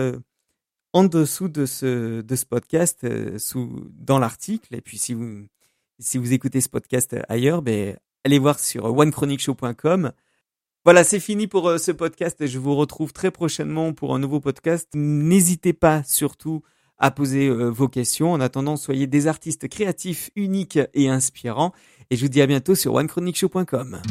en 0.94 1.04
dessous 1.04 1.48
de 1.48 1.66
ce, 1.66 2.22
de 2.22 2.36
ce 2.36 2.46
podcast, 2.46 3.04
euh, 3.04 3.38
sous, 3.38 3.88
dans 3.92 4.20
l'article. 4.20 4.76
Et 4.76 4.82
puis, 4.82 4.98
si 4.98 5.14
vous, 5.14 5.46
si 6.00 6.18
vous 6.18 6.34
écoutez 6.34 6.62
ce 6.62 6.70
podcast 6.70 7.16
ailleurs, 7.30 7.62
ben, 7.62 7.98
allez 8.26 8.40
voir 8.40 8.60
sur 8.60 8.86
onechronicshow.com. 8.86 10.12
Voilà, 10.84 11.04
c'est 11.04 11.20
fini 11.20 11.48
pour 11.48 11.70
euh, 11.70 11.78
ce 11.78 11.92
podcast. 11.92 12.46
Je 12.46 12.60
vous 12.60 12.76
retrouve 12.76 13.14
très 13.14 13.32
prochainement 13.32 13.94
pour 13.94 14.14
un 14.16 14.20
nouveau 14.20 14.40
podcast. 14.40 14.90
N'hésitez 14.94 15.74
pas 15.74 16.04
surtout 16.04 16.62
à 17.02 17.12
poser 17.12 17.48
euh, 17.48 17.70
vos 17.70 17.90
questions. 17.90 18.32
En 18.32 18.40
attendant, 18.40 18.78
soyez 18.78 19.08
des 19.08 19.28
artistes 19.28 19.68
créatifs, 19.68 20.30
uniques 20.36 20.80
et 20.94 21.10
inspirants. 21.10 21.74
Et 22.10 22.16
je 22.16 22.22
vous 22.22 22.30
dis 22.30 22.42
à 22.42 22.48
bientôt 22.48 22.76
sur 22.76 22.94
onechronicshow.com. 22.94 24.02